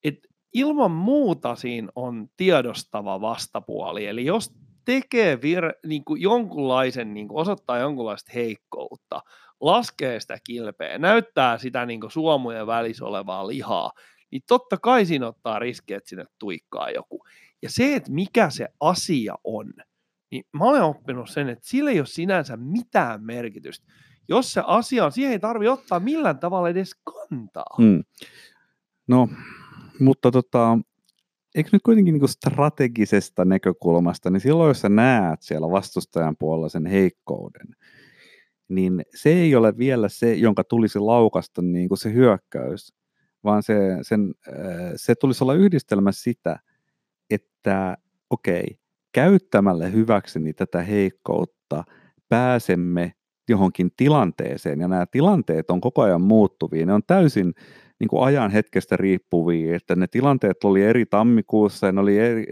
[0.04, 4.06] et ilman muuta siinä on tiedostava vastapuoli.
[4.06, 4.52] Eli jos
[4.84, 9.22] tekee vir, niin kuin jonkunlaisen, niin kuin osoittaa jonkunlaista heikkoutta,
[9.60, 13.92] laskee sitä kilpeä, näyttää sitä niin kuin suomujen välissä olevaa lihaa,
[14.30, 17.24] niin totta kai siinä ottaa riski, että sinne tuikkaa joku.
[17.62, 19.72] Ja se, että mikä se asia on,
[20.30, 23.86] niin mä olen oppinut sen, että sillä ei ole sinänsä mitään merkitystä.
[24.28, 27.76] Jos se asia on, siihen ei tarvitse ottaa millään tavalla edes kantaa.
[27.78, 28.04] Hmm.
[29.08, 29.28] No,
[30.00, 30.78] mutta tota,
[31.54, 36.86] eikö nyt kuitenkin niin strategisesta näkökulmasta, niin silloin jos sä näet siellä vastustajan puolella sen
[36.86, 37.66] heikkouden,
[38.68, 42.94] niin se ei ole vielä se, jonka tulisi laukasta niin kuin se hyökkäys,
[43.44, 44.34] vaan se, sen,
[44.96, 46.58] se tulisi olla yhdistelmä sitä,
[47.66, 47.96] että
[48.30, 48.76] okei, okay,
[49.12, 51.84] käyttämällä hyväkseni tätä heikkoutta
[52.28, 53.12] pääsemme
[53.48, 57.54] johonkin tilanteeseen, ja nämä tilanteet on koko ajan muuttuvia, ne on täysin
[58.00, 62.46] niin kuin ajan hetkestä riippuvia, että ne tilanteet oli eri tammikuussa ja ne oli eri,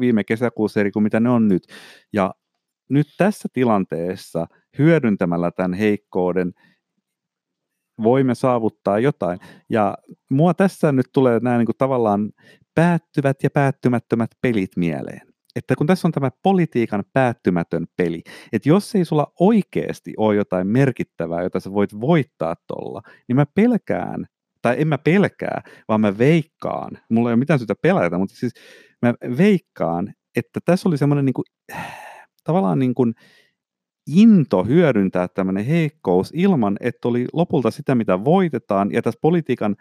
[0.00, 1.62] viime kesäkuussa eri kuin mitä ne on nyt.
[2.12, 2.34] Ja
[2.90, 4.46] nyt tässä tilanteessa
[4.78, 6.52] hyödyntämällä tämän heikkouden
[8.02, 9.38] voimme saavuttaa jotain.
[9.70, 9.98] Ja
[10.30, 12.30] mua tässä nyt tulee nämä niin kuin tavallaan
[12.76, 15.20] päättyvät ja päättymättömät pelit mieleen.
[15.56, 20.66] Että kun tässä on tämä politiikan päättymätön peli, että jos ei sulla oikeasti ole jotain
[20.66, 24.26] merkittävää, jota sä voit voittaa tuolla, niin mä pelkään,
[24.62, 28.52] tai en mä pelkää, vaan mä veikkaan, mulla ei ole mitään syytä pelätä, mutta siis
[29.02, 31.44] mä veikkaan, että tässä oli semmoinen niin kuin,
[32.44, 33.14] tavallaan niin kuin,
[34.06, 38.92] into hyödyntää tämmöinen heikkous ilman, että oli lopulta sitä, mitä voitetaan.
[38.92, 39.76] Ja tässä politiikan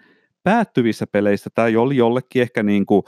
[0.46, 3.04] päättyvissä peleissä tämä oli jollekin ehkä niin kuin,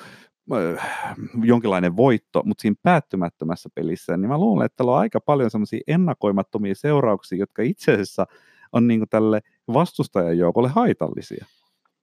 [0.53, 5.51] äh, jonkinlainen voitto, mutta siinä päättymättömässä pelissä, niin mä luulen, että täällä on aika paljon
[5.51, 8.25] semmoisia ennakoimattomia seurauksia, jotka itse asiassa
[8.71, 9.41] on niin kuin tälle
[9.73, 11.45] vastustajan joukolle haitallisia.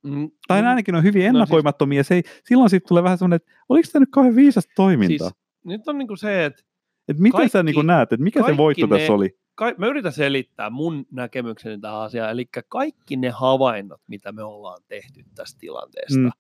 [0.03, 1.99] Mm, tai mm, ainakin on hyvin ennakoimattomia.
[1.99, 4.73] No siis, se ei, silloin siitä tulee vähän semmoinen, että oliko tämä nyt kauhean viisasta
[4.77, 5.29] toimintaa?
[5.29, 6.63] Siis, nyt on niin kuin se, että
[7.09, 9.37] et miten kaikki, sä niin näet, että mikä se voitto ne, tässä oli?
[9.55, 14.83] Ka- mä yritän selittää mun näkemykseni tähän asiaan, eli kaikki ne havainnot, mitä me ollaan
[14.89, 16.31] tehty tästä tilanteesta, mm.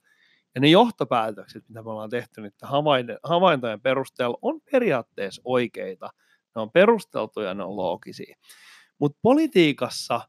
[0.54, 2.54] ja ne johtopäätökset, mitä me ollaan tehty nyt
[3.22, 6.10] havaintojen perusteella, on periaatteessa oikeita,
[6.54, 8.36] ne on perusteltuja, ne on loogisia.
[8.98, 10.20] Mutta politiikassa,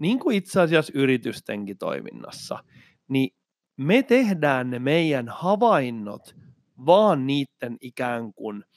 [0.00, 2.64] niin kuin itse asiassa yritystenkin toiminnassa,
[3.08, 3.30] niin
[3.76, 6.34] me tehdään ne meidän havainnot
[6.86, 8.64] vaan niiden ikään kuin–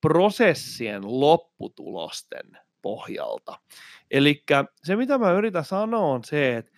[0.00, 3.58] prosessien lopputulosten pohjalta.
[4.10, 4.44] Eli
[4.84, 6.72] se, mitä mä yritän sanoa, on se, että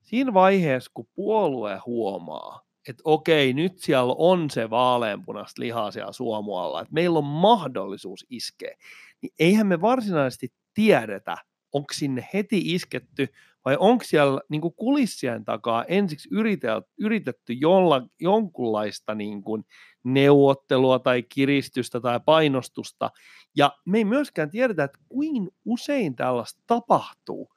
[0.00, 6.80] siinä vaiheessa, kun puolue huomaa, että okei, nyt siellä on se vaaleanpunasta lihaa siellä suomualla,
[6.80, 8.76] että meillä on mahdollisuus iskeä,
[9.22, 11.36] niin eihän me varsinaisesti tiedetä,
[11.72, 13.28] onko sinne heti isketty
[13.64, 19.64] vai onko siellä niin kuin kulissien takaa ensiksi yritetty, yritetty jolla, jonkunlaista niin kuin
[20.04, 23.10] neuvottelua tai kiristystä tai painostusta.
[23.56, 27.54] Ja me ei myöskään tiedetä, että kuin usein tällaista tapahtuu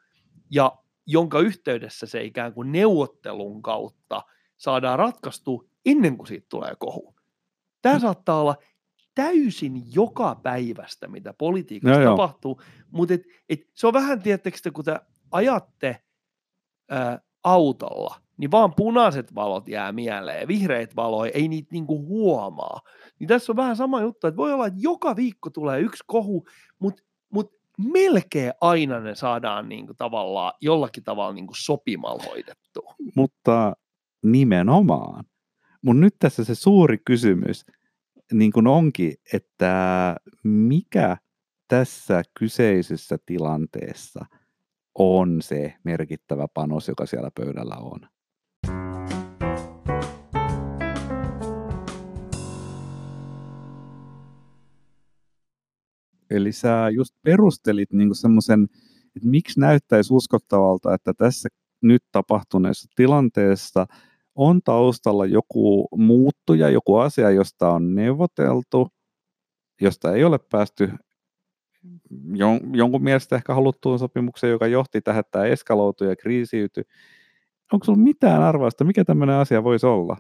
[0.52, 4.24] ja jonka yhteydessä se ikään kuin neuvottelun kautta
[4.58, 7.16] saadaan ratkaistua ennen kuin siitä tulee kohu.
[7.82, 8.02] Tämä mm.
[8.02, 8.56] saattaa olla
[9.16, 14.86] täysin joka päivästä, mitä politiikassa no, tapahtuu, mutta et, et, se on vähän, tietysti, kun
[14.86, 15.00] te
[15.32, 16.04] ajatte
[16.90, 22.82] ää, autolla, niin vaan punaiset valot jää mieleen, vihreät valoja, ei niitä niinku huomaa.
[23.20, 26.46] Niin tässä on vähän sama juttu, että voi olla, että joka viikko tulee yksi kohu,
[26.80, 27.54] mutta mut
[27.94, 32.82] melkein aina ne saadaan niin kuin tavallaan jollakin tavalla niin kuin sopimalla hoidettu.
[33.16, 33.76] Mutta
[34.24, 35.26] nimenomaan.
[35.82, 37.66] Mun nyt tässä se suuri kysymys
[38.32, 41.18] niin kuin onkin, että mikä
[41.68, 44.26] tässä kyseisessä tilanteessa
[44.96, 48.00] on se merkittävä panos, joka siellä pöydällä on.
[56.30, 58.68] Eli sä just perustelit niin semmoisen,
[59.16, 61.50] että miksi näyttäisi uskottavalta, että tässä
[61.82, 63.86] nyt tapahtuneessa tilanteessa
[64.36, 68.88] on taustalla joku muuttuja, joku asia, josta on neuvoteltu,
[69.82, 70.92] josta ei ole päästy
[72.34, 76.84] jon, jonkun mielestä ehkä haluttuun sopimukseen, joka johti tähän, että tämä eskaloutui ja kriisiytyi.
[77.74, 80.18] Onko sinulla mitään arvausta, mikä tämmöinen asia voisi olla?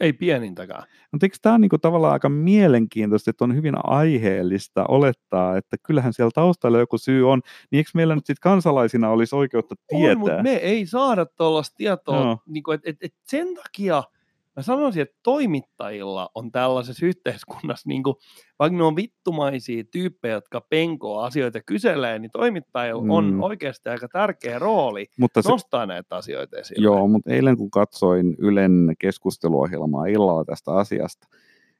[0.00, 0.82] Ei pienintäkään.
[1.12, 6.12] Mutta eikö tämä on niinku tavallaan aika mielenkiintoista, että on hyvin aiheellista olettaa, että kyllähän
[6.12, 10.12] siellä taustalla joku syy on, niin eikö meillä nyt sitten kansalaisina olisi oikeutta tietää?
[10.12, 12.38] On, mutta me ei saada tuollaista tietoa, no.
[12.46, 14.02] niinku, että et, et sen takia–
[14.56, 18.16] mä sanoisin, että toimittajilla on tällaisessa yhteiskunnassa, niin kuin,
[18.58, 23.10] vaikka ne on vittumaisia tyyppejä, jotka penkoo asioita kyselee, niin toimittajilla mm.
[23.10, 26.84] on oikeasti aika tärkeä rooli mutta se, nostaa näitä asioita esille.
[26.84, 31.28] Joo, mutta eilen kun katsoin Ylen keskusteluohjelmaa illalla tästä asiasta,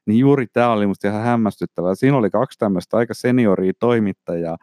[0.05, 1.95] niin juuri tämä oli musta ihan hämmästyttävää.
[1.95, 4.57] Siinä oli kaksi tämmöistä aika senioria toimittajaa.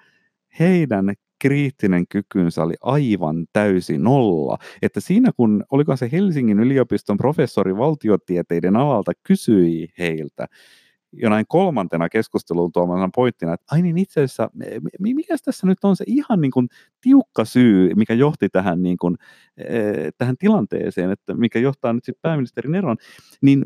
[0.59, 4.59] Heidän kriittinen kykynsä oli aivan täysin nolla.
[4.83, 10.47] Että siinä kun, oliko se Helsingin yliopiston professori valtiotieteiden alalta kysyi heiltä,
[11.13, 14.51] jonain kolmantena keskusteluun tuomana pointtina, että ai niin itse asiassa,
[14.99, 16.69] mikä tässä nyt on se ihan niin kuin
[17.01, 19.17] tiukka syy, mikä johti tähän, niin kuin,
[19.57, 22.97] eh, tähän tilanteeseen, että mikä johtaa nyt sitten pääministerin eron,
[23.43, 23.63] niin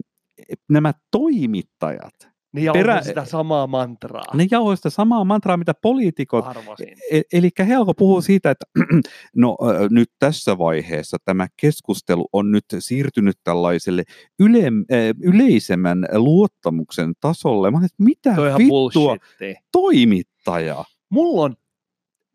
[0.68, 3.02] nämä toimittajat, ne jauhoi perä...
[3.02, 4.34] sitä samaa mantraa.
[4.34, 6.44] Ne jauhoi sitä samaa mantraa, mitä poliitikot.
[7.10, 8.64] E- eli he alkoi puhua siitä, että
[9.36, 9.56] no
[9.90, 14.04] nyt tässä vaiheessa tämä keskustelu on nyt siirtynyt tällaiselle
[14.38, 14.64] yle,
[15.22, 17.70] yleisemmän luottamuksen tasolle.
[17.70, 19.16] Mä että mitä vittua
[19.72, 20.84] toimittaja?
[21.10, 21.56] Mulla on,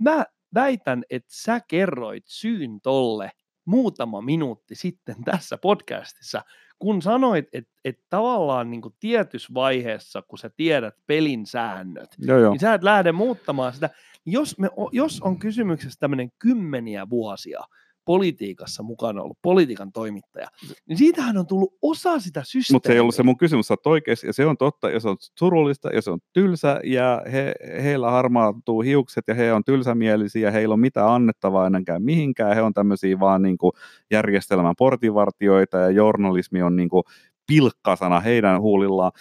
[0.02, 3.32] mä väitän, että sä kerroit syyn tolle
[3.66, 6.42] muutama minuutti sitten tässä podcastissa,
[6.80, 12.40] kun sanoit, että et tavallaan niin kuin tietyssä vaiheessa, kun sä tiedät pelin säännöt, joo,
[12.40, 12.52] joo.
[12.52, 13.90] niin sä et lähde muuttamaan sitä.
[14.26, 17.60] Jos, me, jos on kysymyksessä tämmöinen kymmeniä vuosia
[18.06, 20.48] politiikassa mukana ollut politiikan toimittaja,
[20.88, 22.76] niin siitähän on tullut osa sitä systeemiä.
[22.76, 25.10] Mutta se ei ollut se mun kysymys, sä oikeasti, ja se on totta, ja se
[25.10, 30.48] on surullista, ja se on tylsä, ja he, heillä harmaantuu hiukset, ja he on tylsämielisiä,
[30.48, 33.74] ja heillä on mitään annettavaa ennenkään mihinkään, he on tämmöisiä vaan niin kuin
[34.12, 37.04] järjestelmän portinvartioita, ja journalismi on niin kuin
[37.48, 39.12] pilkkasana heidän huulillaan.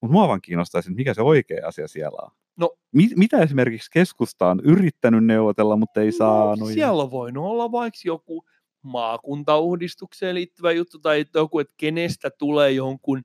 [0.00, 2.39] Mutta mua vaan kiinnostaisi, mikä se oikea asia siellä on.
[2.60, 6.72] No, mit, mitä esimerkiksi keskusta on yrittänyt neuvotella, mutta ei no, saanut?
[6.72, 8.44] Siellä on voinut olla vaikka joku
[8.82, 13.22] maakuntauudistukseen liittyvä juttu tai joku, että kenestä tulee jonkun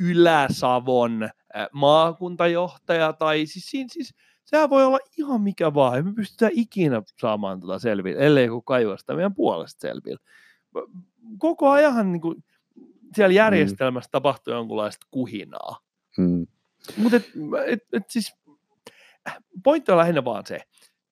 [0.00, 1.28] Ylä-Savon
[1.72, 5.98] maakuntajohtaja tai siis, siis, siis sehän voi olla ihan mikä vaan.
[5.98, 10.20] Emme pystytä ikinä saamaan tuota selville, ellei joku kaivaa sitä meidän puolesta selville.
[11.38, 12.44] Koko ajan niin kuin,
[13.14, 13.36] siellä mm.
[13.36, 14.12] järjestelmässä mm.
[14.12, 15.78] tapahtuu jonkunlaista kuhinaa.
[16.18, 16.46] Mm.
[16.96, 17.30] Mutta et,
[17.66, 18.34] et, et siis
[19.64, 20.60] pointti on lähinnä vaan se,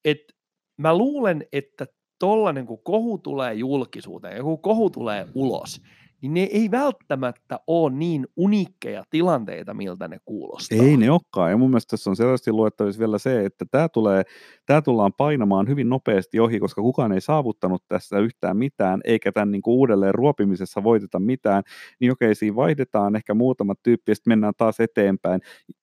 [0.05, 0.35] että
[0.77, 1.87] mä luulen, että
[2.19, 5.81] tollainen kun kohu tulee julkisuuteen ja kun kohu tulee ulos,
[6.23, 10.79] niin ne ei välttämättä ole niin unikkeja tilanteita, miltä ne kuulostaa.
[10.79, 14.23] Ei ne olekaan, ja mun mielestä tässä on selvästi luettavissa vielä se, että tämä, tulee,
[14.67, 19.51] tämä tullaan painamaan hyvin nopeasti ohi, koska kukaan ei saavuttanut tässä yhtään mitään, eikä tämän
[19.51, 21.63] niin kuin uudelleen ruopimisessa voiteta mitään,
[22.01, 25.41] niin okei, siinä vaihdetaan ehkä muutamat tyyppi, ja sitten mennään taas eteenpäin,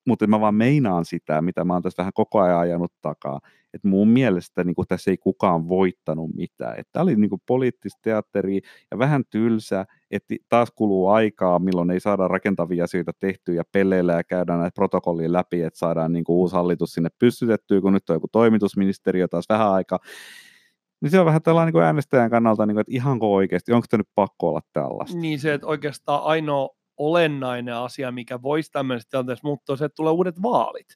[0.08, 3.39] mutta mä vaan meinaan sitä, mitä mä oon tässä vähän koko ajan ajanut takaa,
[3.73, 6.84] että mun mielestä niin kuin tässä ei kukaan voittanut mitään.
[6.91, 11.99] Tämä oli niin kuin poliittista teatteria ja vähän tylsä, että taas kuluu aikaa, milloin ei
[11.99, 16.36] saada rakentavia asioita tehtyä ja peleillä ja käydään näitä protokollia läpi, että saadaan niin kuin
[16.36, 19.99] uusi hallitus sinne pystytettyä, kun nyt on joku toimitusministeriö taas vähän aikaa.
[21.01, 23.99] Niin se on vähän tällainen niin äänestäjän kannalta, niin kuin, että ihanko oikeasti, onko tämä
[23.99, 25.17] nyt pakko olla tällaista?
[25.17, 30.13] Niin se, että oikeastaan ainoa olennainen asia, mikä voisi tämmöisessä tilanteessa muuttua, se, että tulee
[30.13, 30.88] uudet vaalit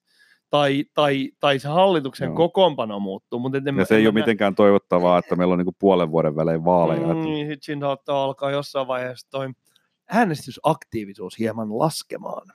[0.54, 2.36] tai, tai, tai se hallituksen Joo.
[2.36, 3.40] kokoonpano muuttuu.
[3.40, 7.08] Mutta ja se ei ole mitenkään toivottavaa, että meillä on niinku puolen vuoden välein vaaleja.
[7.08, 9.50] Mm, sitten siinä saattaa alkaa jossain vaiheessa toi
[10.12, 12.48] äänestysaktiivisuus hieman laskemaan.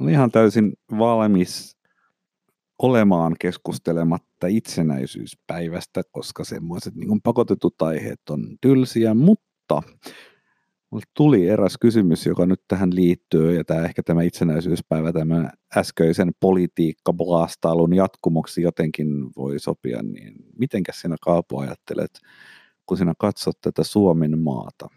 [0.00, 1.76] Olen ihan täysin valmis
[2.82, 9.82] olemaan keskustelematta itsenäisyyspäivästä, koska semmoiset niin pakotetut aiheet on tylsiä, mutta
[10.92, 16.32] Mulle tuli eräs kysymys, joka nyt tähän liittyy, ja tämä ehkä tämä itsenäisyyspäivä, tämä äskeisen
[16.40, 19.06] politiikka-blastailun jatkumoksi jotenkin
[19.36, 22.10] voi sopia, niin mitenkä sinä Kaapo ajattelet,
[22.86, 24.88] kun sinä katsot tätä Suomen maata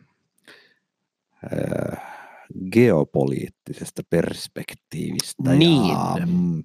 [2.71, 5.87] geopoliittisesta perspektiivistä Niin.
[5.87, 6.63] ja, mm,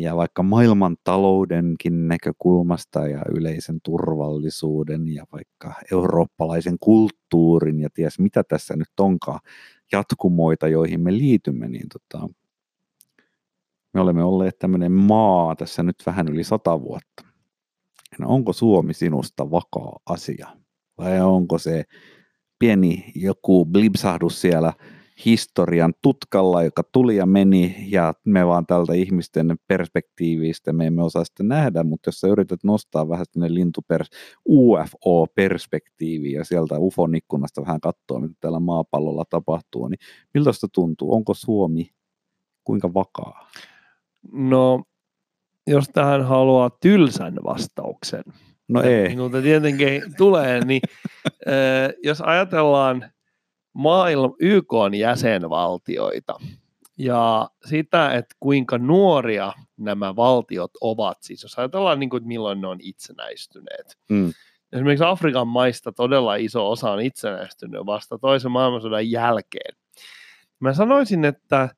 [0.00, 8.44] ja vaikka maailman taloudenkin näkökulmasta ja yleisen turvallisuuden ja vaikka eurooppalaisen kulttuurin ja ties mitä
[8.44, 9.40] tässä nyt onkaan
[9.92, 12.28] jatkumoita, joihin me liitymme, niin tota,
[13.94, 17.24] me olemme olleet tämmöinen maa tässä nyt vähän yli sata vuotta.
[18.18, 20.48] No onko Suomi sinusta vakaa asia?
[20.98, 21.84] Vai onko se
[22.58, 24.72] pieni joku blipsahdus siellä
[25.26, 31.24] historian tutkalla, joka tuli ja meni, ja me vaan tältä ihmisten perspektiivistä me emme osaa
[31.24, 34.08] sitä nähdä, mutta jos sä yrität nostaa vähän sinne lintupers,
[34.48, 39.98] UFO-perspektiiviä ja sieltä UFOn ikkunasta vähän katsoa, mitä täällä maapallolla tapahtuu, niin
[40.34, 41.14] miltä sitä tuntuu?
[41.14, 41.90] Onko Suomi
[42.64, 43.50] kuinka vakaa?
[44.32, 44.82] No,
[45.66, 48.24] jos tähän haluaa tylsän vastauksen,
[48.68, 49.08] No ei.
[49.08, 50.80] minulta tietenkin tulee, niin
[52.08, 53.04] jos ajatellaan
[53.72, 56.34] maailman YK jäsenvaltioita
[56.98, 62.60] ja sitä, että kuinka nuoria nämä valtiot ovat, siis jos ajatellaan niin kuin, että milloin
[62.60, 63.98] ne on itsenäistyneet.
[64.10, 64.32] Mm.
[64.72, 69.76] Esimerkiksi Afrikan maista todella iso osa on itsenäistynyt vasta toisen maailmansodan jälkeen.
[70.60, 71.68] Mä sanoisin, että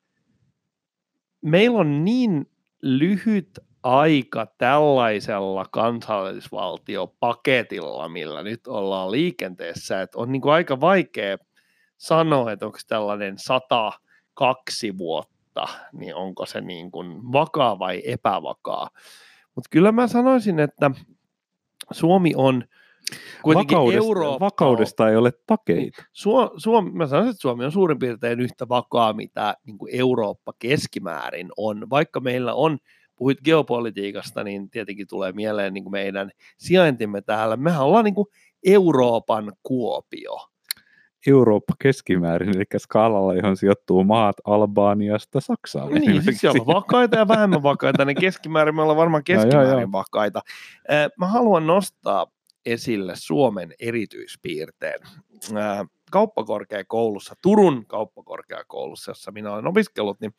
[1.41, 10.53] meillä on niin lyhyt aika tällaisella kansallisvaltiopaketilla, millä nyt ollaan liikenteessä, että on niin kuin
[10.53, 11.37] aika vaikea
[12.03, 18.89] sanoa, että onko tällainen 102 vuotta, niin onko se niin kuin vakaa vai epävakaa.
[19.55, 20.91] Mutta kyllä mä sanoisin, että
[21.91, 22.63] Suomi on
[23.43, 26.03] kuitenkin Vakaudesta, Eurooppa vakaudesta ei ole takeita.
[26.13, 30.53] Suo, Suomi, mä sanoisin, että Suomi on suurin piirtein yhtä vakaa, mitä niin kuin Eurooppa
[30.59, 31.89] keskimäärin on.
[31.89, 32.77] Vaikka meillä on,
[33.15, 37.57] puhuit geopolitiikasta, niin tietenkin tulee mieleen niin kuin meidän sijaintimme täällä.
[37.57, 38.27] Mehän ollaan niin kuin
[38.65, 40.52] Euroopan Kuopio.
[41.27, 45.93] Eurooppa keskimäärin, eli skaalalla, johon sijoittuu maat Albaaniasta Saksaan.
[45.93, 49.45] Niin, siis siellä on vakaita ja vähemmän vakaita, ne keskimäärin, me ollaan varmaan Joo, joo,
[49.45, 49.91] keskimäärin joo.
[49.91, 50.41] vakaita.
[51.17, 52.27] Mä haluan nostaa
[52.65, 54.99] esille Suomen erityispiirteen.
[56.11, 60.33] Kauppakorkeakoulussa, Turun kauppakorkeakoulussa, jossa minä olen opiskellut, niin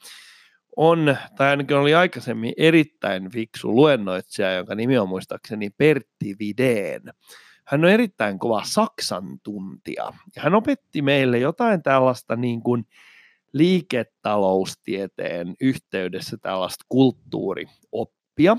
[0.76, 7.02] on, tai ainakin oli aikaisemmin erittäin fiksu luennoitsija, jonka nimi on muistaakseni Pertti Videen.
[7.66, 10.12] Hän on erittäin kova Saksan tuntija.
[10.36, 12.86] Ja hän opetti meille jotain tällaista niin kuin
[13.52, 18.56] liiketaloustieteen yhteydessä tällaista kulttuurioppia.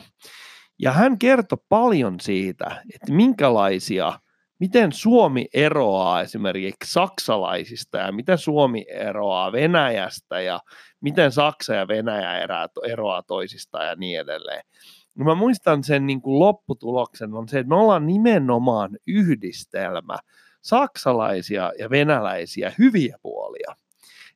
[0.79, 4.19] Ja hän kertoi paljon siitä, että minkälaisia,
[4.59, 10.59] miten Suomi eroaa esimerkiksi saksalaisista ja miten Suomi eroaa Venäjästä ja
[11.01, 12.47] miten Saksa ja Venäjä
[12.87, 14.63] eroaa toisistaan ja niin edelleen.
[15.15, 20.17] No mä muistan sen niin kuin lopputuloksen on se, että me ollaan nimenomaan yhdistelmä
[20.61, 23.75] saksalaisia ja venäläisiä hyviä puolia.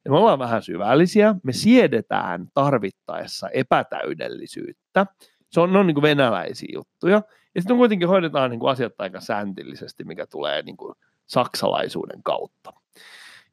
[0.05, 5.05] Ja me ollaan vähän syvällisiä, me siedetään tarvittaessa epätäydellisyyttä.
[5.51, 7.21] Se on, ne on niin kuin venäläisiä juttuja.
[7.55, 12.73] Ja sitten kuitenkin hoidetaan niin kuin asiat aika säntillisesti, mikä tulee niin kuin saksalaisuuden kautta.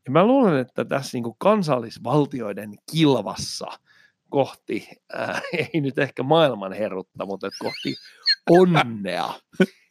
[0.04, 3.66] Ja mä luulen, että tässä niin kuin kansallisvaltioiden kilvassa
[4.30, 5.42] kohti, äh,
[5.74, 7.94] ei nyt ehkä maailman herrutta, mutta kohti
[8.50, 9.34] onnea,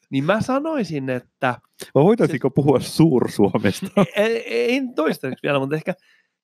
[0.10, 1.56] niin mä sanoisin, että
[1.96, 3.88] Vai voitaisiinko puhua Suur-Suomesta?
[4.16, 5.94] ei, ei toistaiseksi vielä, mutta ehkä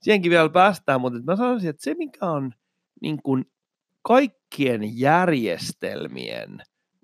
[0.02, 2.52] siihenkin vielä päästään, mutta mä sanoisin, että se mikä on
[3.02, 3.46] niin kuin
[4.02, 6.62] kaikkien järjestelmien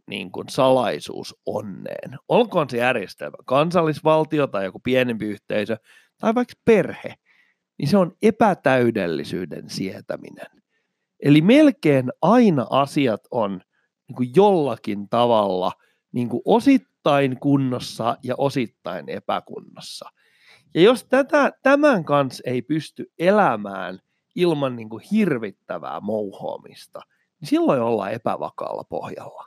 [0.08, 5.78] niin kuin salaisuus onneen, olkoon se järjestelmä kansallisvaltio tai joku pienempi yhteisö
[6.20, 7.14] tai vaikka perhe,
[7.78, 10.48] niin se on epätäydellisyyden sietäminen.
[11.20, 13.62] Eli melkein aina asiat on
[14.08, 15.72] niin kuin jollakin tavalla
[16.12, 20.10] niin kuin osittain kunnossa ja osittain epäkunnossa.
[20.76, 24.00] Ja jos tätä, tämän kanssa ei pysty elämään
[24.36, 27.00] ilman niin kuin hirvittävää mouhoamista,
[27.42, 29.46] niin silloin ollaan epävakaalla pohjalla.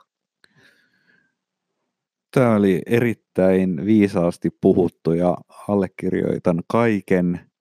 [2.33, 7.51] Tämä oli erittäin viisaasti puhuttu ja allekirjoitan kaiken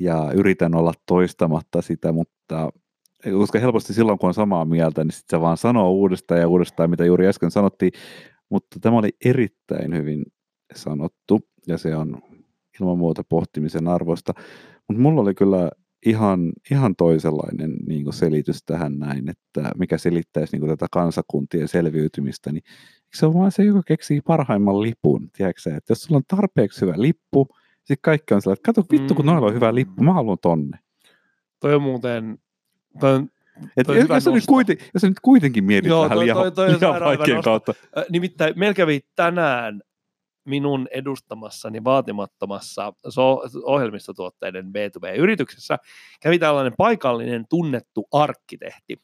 [0.00, 2.70] ja yritän olla toistamatta sitä, mutta
[3.38, 6.90] koska helposti silloin kun on samaa mieltä, niin sitten se vaan sanoo uudestaan ja uudestaan,
[6.90, 7.92] mitä juuri äsken sanottiin,
[8.48, 10.24] mutta tämä oli erittäin hyvin
[10.74, 12.22] sanottu ja se on
[12.80, 14.32] ilman muuta pohtimisen arvoista,
[14.88, 15.70] mutta mulla oli kyllä
[16.06, 22.62] ihan, ihan toisenlainen niin selitys tähän näin, että mikä selittäisi niin tätä kansakuntien selviytymistä, niin
[23.14, 26.94] se on vaan se, joka keksii parhaimman lipun, tiedätkö että jos sulla on tarpeeksi hyvä
[26.96, 27.48] lippu,
[27.78, 30.78] Sitten kaikki on sellainen, että kato vittu kun noilla on hyvä lippu, mä haluan tonne.
[31.60, 32.38] Toi on muuten,
[33.02, 33.28] on,
[33.76, 37.00] Et jos, sä nyt kuiten, jos nyt kuitenkin mietit Joo, vähän liian, toi- toi liian
[37.00, 37.74] vaikean kautta.
[38.10, 39.82] Nimittäin meillä kävi tänään
[40.44, 45.78] minun edustamassani vaatimattomassa so- ohjelmistotuotteiden B2B-yrityksessä
[46.22, 49.02] kävi tällainen paikallinen tunnettu arkkitehti.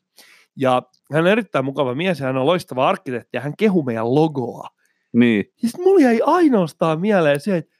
[0.56, 0.82] Ja
[1.12, 4.68] hän on erittäin mukava mies ja hän on loistava arkkitehti ja hän kehu meidän logoa.
[5.12, 7.74] Niin, Ja sitten mulla jäi ainoastaan mieleen se, että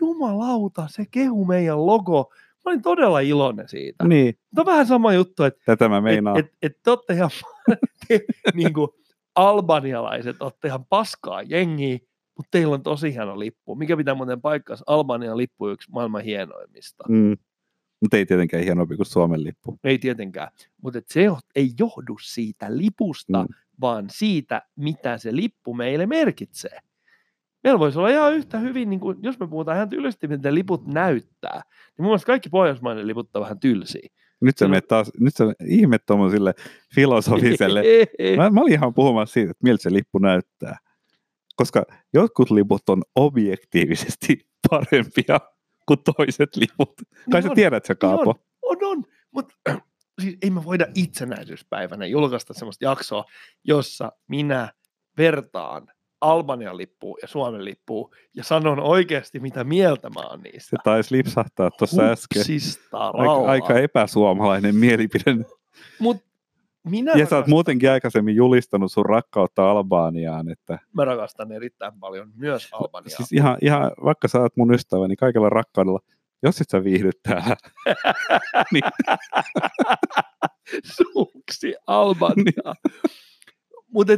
[0.00, 2.32] jumalauta, se kehu meidän logo.
[2.64, 4.04] Mä olin todella iloinen siitä.
[4.04, 6.38] niin, Tämä on vähän sama juttu, että tätä mä meinaan.
[6.38, 7.30] et, et, et te olette ihan,
[8.08, 8.20] te,
[8.54, 8.88] niin kuin,
[9.34, 11.98] albanialaiset olette ihan paskaa jengiä,
[12.36, 13.74] mutta teillä on tosi hieno lippu.
[13.74, 14.84] Mikä pitää muuten paikkaansa?
[14.86, 17.04] Albanian lippu on yksi maailman hienoimmista.
[17.08, 17.36] Mm.
[18.00, 19.78] Mutta ei tietenkään hienompi kuin Suomen lippu.
[19.84, 20.48] Ei tietenkään,
[20.82, 23.54] mutta se ei johdu siitä lipusta, mm.
[23.80, 26.78] vaan siitä, mitä se lippu meille merkitsee.
[27.64, 30.86] Meillä voisi olla ihan yhtä hyvin, niin kuin, jos me puhutaan ihan tylysti, miten liput
[30.86, 34.08] näyttää, niin mun mielestä kaikki pohjoismainen liput on vähän tylsiä.
[34.40, 34.70] Nyt sä Kyllä.
[34.70, 36.54] menet taas, nyt sä ihme tuommoiselle
[36.94, 37.82] filosofiselle.
[38.36, 40.78] Mä, mä olin ihan puhumassa siitä, että miltä se lippu näyttää.
[41.56, 41.84] Koska
[42.14, 45.40] jotkut liput on objektiivisesti parempia
[45.86, 46.92] kuin toiset liput.
[47.32, 47.54] Kai sä on.
[47.54, 48.34] tiedät se, Kaapo.
[48.62, 49.54] On, on, mutta
[50.22, 53.24] siis ei me voida itsenäisyyspäivänä julkaista sellaista jaksoa,
[53.64, 54.72] jossa minä
[55.18, 55.88] vertaan
[56.20, 60.70] Albanian lippuun ja Suomen lippuun ja sanon oikeasti, mitä mieltä mä oon niistä.
[60.70, 62.42] Se taisi lipsahtaa tuossa äsken.
[62.92, 65.36] Aika, aika epäsuomalainen mielipide.
[65.98, 66.16] Mut
[66.84, 70.50] minä, Ja sä oot muutenkin aikaisemmin julistanut sun rakkautta Albaaniaan.
[70.50, 73.16] Että, mä rakastan erittäin paljon myös Albaniaa.
[73.16, 76.00] siis ihan, ihan, vaikka sä oot mun ystävä, niin kaikella rakkaudella,
[76.42, 77.56] jos et sä viihdy täällä,
[78.72, 78.84] niin
[80.84, 82.74] Suuksi Albania.
[83.94, 84.12] mutta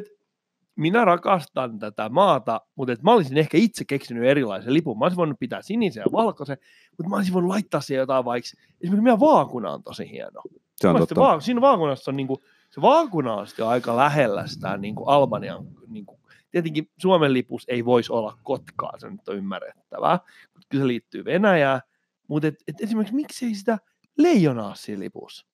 [0.80, 4.98] minä rakastan tätä maata, mutta mä olisin ehkä itse keksinyt erilaisen lipun.
[4.98, 6.58] Mä olisin voinut pitää sinisen ja valkoisen,
[6.98, 8.50] mutta mä olisin voinut laittaa siihen jotain vaikka,
[8.80, 10.42] esimerkiksi meidän vaakuna on tosi hieno.
[10.76, 11.20] se on totta.
[11.20, 16.20] Va- siinä vaakunassa on niinku, se vaakuna on sitten aika lähellä sitä niinku Albanian, niinku,
[16.50, 20.18] tietenkin Suomen lipus ei voisi olla Kotkaa, se nyt on ymmärrettävää,
[20.54, 21.80] mutta kyllä se liittyy Venäjään,
[22.28, 23.78] mutta et, et esimerkiksi miksi ei sitä
[24.18, 25.46] leijonaa siinä lipussa?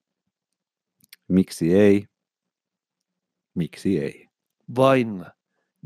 [1.28, 2.06] Miksi ei?
[3.54, 4.25] Miksi ei?
[4.76, 5.26] Vain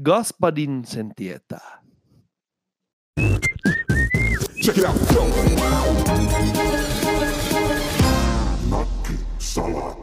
[0.02, 1.82] Gaspadin sen tietää.
[4.64, 4.96] Check it out.
[8.70, 9.99] Nakki Salat.